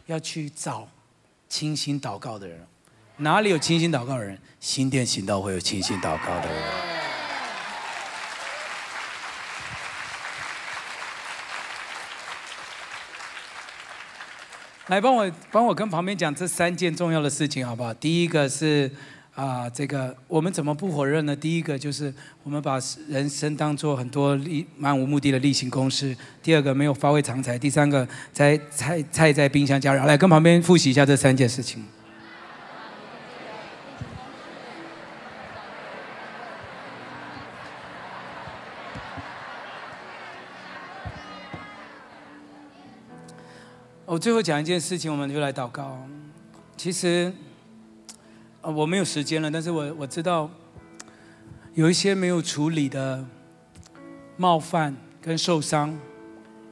[0.07, 0.89] 要去找
[1.47, 2.65] 清心祷告的人。
[3.17, 4.35] 哪里有清心祷告的人？
[4.59, 6.63] 新店行道会有清心祷告的人。
[14.87, 17.93] 来帮我帮我跟旁边讲这三件重要的事情，好不好？
[17.93, 18.91] 第一个是
[19.33, 21.35] 啊，这个我们怎么不火热呢？
[21.35, 22.13] 第一个就是
[22.43, 22.77] 我们把
[23.07, 26.15] 人生当做很多例漫无目的的例行公事。
[26.43, 27.57] 第二个没有发挥长才。
[27.57, 30.03] 第三个在菜菜在冰箱加热。
[30.03, 31.83] 来跟旁边复习一下这三件事情。
[44.05, 46.05] 我最后讲一件事情，我们就来祷告。
[46.75, 47.33] 其实，
[48.61, 50.49] 呃，我没有时间了，但是我我知道，
[51.73, 53.25] 有一些没有处理的
[54.37, 55.97] 冒犯跟受伤，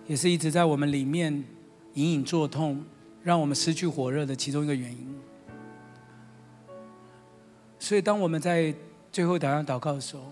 [0.06, 1.44] 也是一直在我们里面
[1.96, 2.86] 隐隐作痛，
[3.24, 5.20] 让我们失去火热的其中一个原因。
[7.80, 8.72] 所以，当我们在
[9.12, 10.32] 最后打上祷告的时候，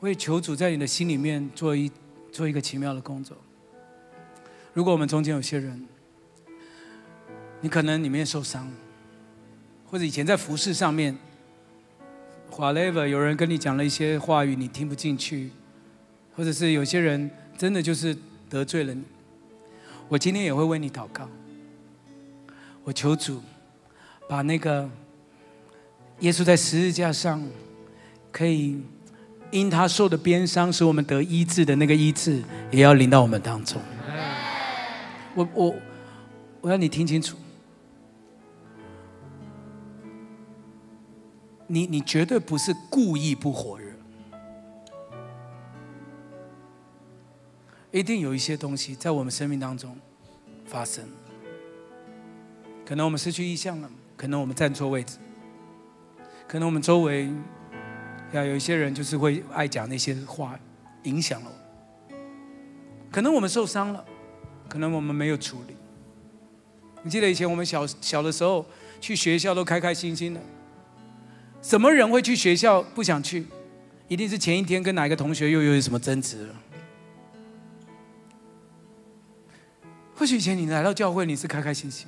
[0.00, 1.90] 为求主在你的心里面做一
[2.32, 3.36] 做一个奇妙的工作。
[4.72, 5.86] 如果我们中间有些人，
[7.60, 8.70] 你可能里面受伤，
[9.94, 11.16] 或者以前在服饰上面
[12.50, 15.50] ，whatever，有人跟你讲了一些话语，你听不进去，
[16.34, 18.16] 或者是有些人真的就是
[18.50, 19.04] 得罪了你。
[20.08, 21.30] 我今天也会为你祷告，
[22.82, 23.40] 我求主
[24.28, 24.90] 把那个
[26.18, 27.40] 耶稣在十字架上
[28.32, 28.82] 可以
[29.52, 32.42] 因他受的鞭伤，使我们得医治的那个医治，
[32.72, 33.80] 也要临到我们当中。
[35.36, 35.74] 我我
[36.62, 37.36] 我要你听清楚，
[41.66, 43.90] 你你绝对不是故意不火热，
[47.90, 49.96] 一定有一些东西在我们生命当中
[50.66, 51.04] 发生。
[52.84, 55.16] 可能我们失去意向了，可能我们站错位置，
[56.46, 57.30] 可能我们周围
[58.32, 60.58] 要有一些人就是会爱讲那些话，
[61.04, 62.14] 影响了我。
[63.10, 64.04] 可能我们受伤了，
[64.68, 65.74] 可能我们没有处理。
[67.02, 68.66] 你记得以前我们小小的时候
[69.00, 70.40] 去学校都开开心心的，
[71.64, 73.46] 什么人会去学校不想去？
[74.06, 76.54] 一定是前一天跟哪一个同学又又有什么争执了。
[80.14, 82.06] 或许以前你来到教会你是开开心心。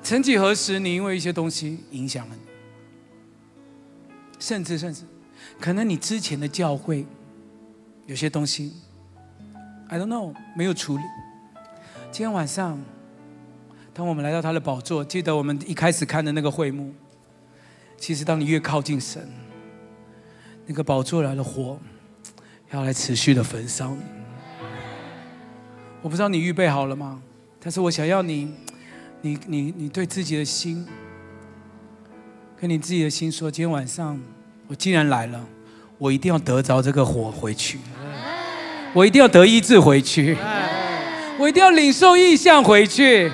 [0.00, 2.42] 曾几何时，你因为一些东西影响了你，
[4.38, 5.02] 甚至甚至，
[5.58, 7.04] 可能你之前的教会
[8.06, 8.74] 有些东西
[9.88, 11.02] ，I don't know，没有处理。
[12.12, 12.80] 今天晚上，
[13.92, 16.94] 当我们来到他的宝座，记得我们一开始看的那个会幕，
[17.98, 19.28] 其实当你越靠近神，
[20.64, 21.78] 那个宝座来的火
[22.70, 24.02] 要来持续的焚烧你。
[26.00, 27.20] 我不知道你预备好了吗？
[27.60, 28.54] 但是我想要你。
[29.20, 30.86] 你你你对自己的心，
[32.56, 34.16] 跟你自己的心说：今天晚上
[34.68, 35.44] 我既然来了，
[35.98, 37.80] 我一定要得着这个火回去，
[38.94, 40.36] 我一定要得医治回去，
[41.36, 43.28] 我一定要领受意象回去，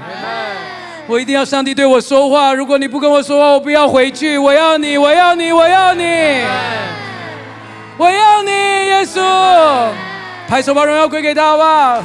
[1.06, 2.54] 我一定要上帝对我说话。
[2.54, 4.38] 如果你不跟我说话，我不要回去。
[4.38, 6.04] 我要你，我要你，我要你，
[7.98, 9.90] 我要你，耶稣！
[10.48, 11.56] 拍手把荣耀归给他好。
[11.56, 12.02] 不好？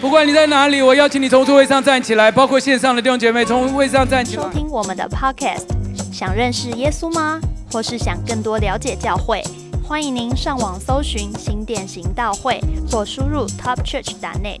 [0.00, 4.42] 不管你在哪里，我邀请你从座位上站起来，包括线上的弟兄姐妹从位上站起来。
[4.42, 5.66] 收听我们的 Podcast，
[6.12, 7.40] 想认识耶稣吗？
[7.72, 9.42] 或是想更多了解教会？
[9.86, 12.60] 欢迎您上网搜寻新店行道会，
[12.90, 14.60] 或输入 topchurch.net，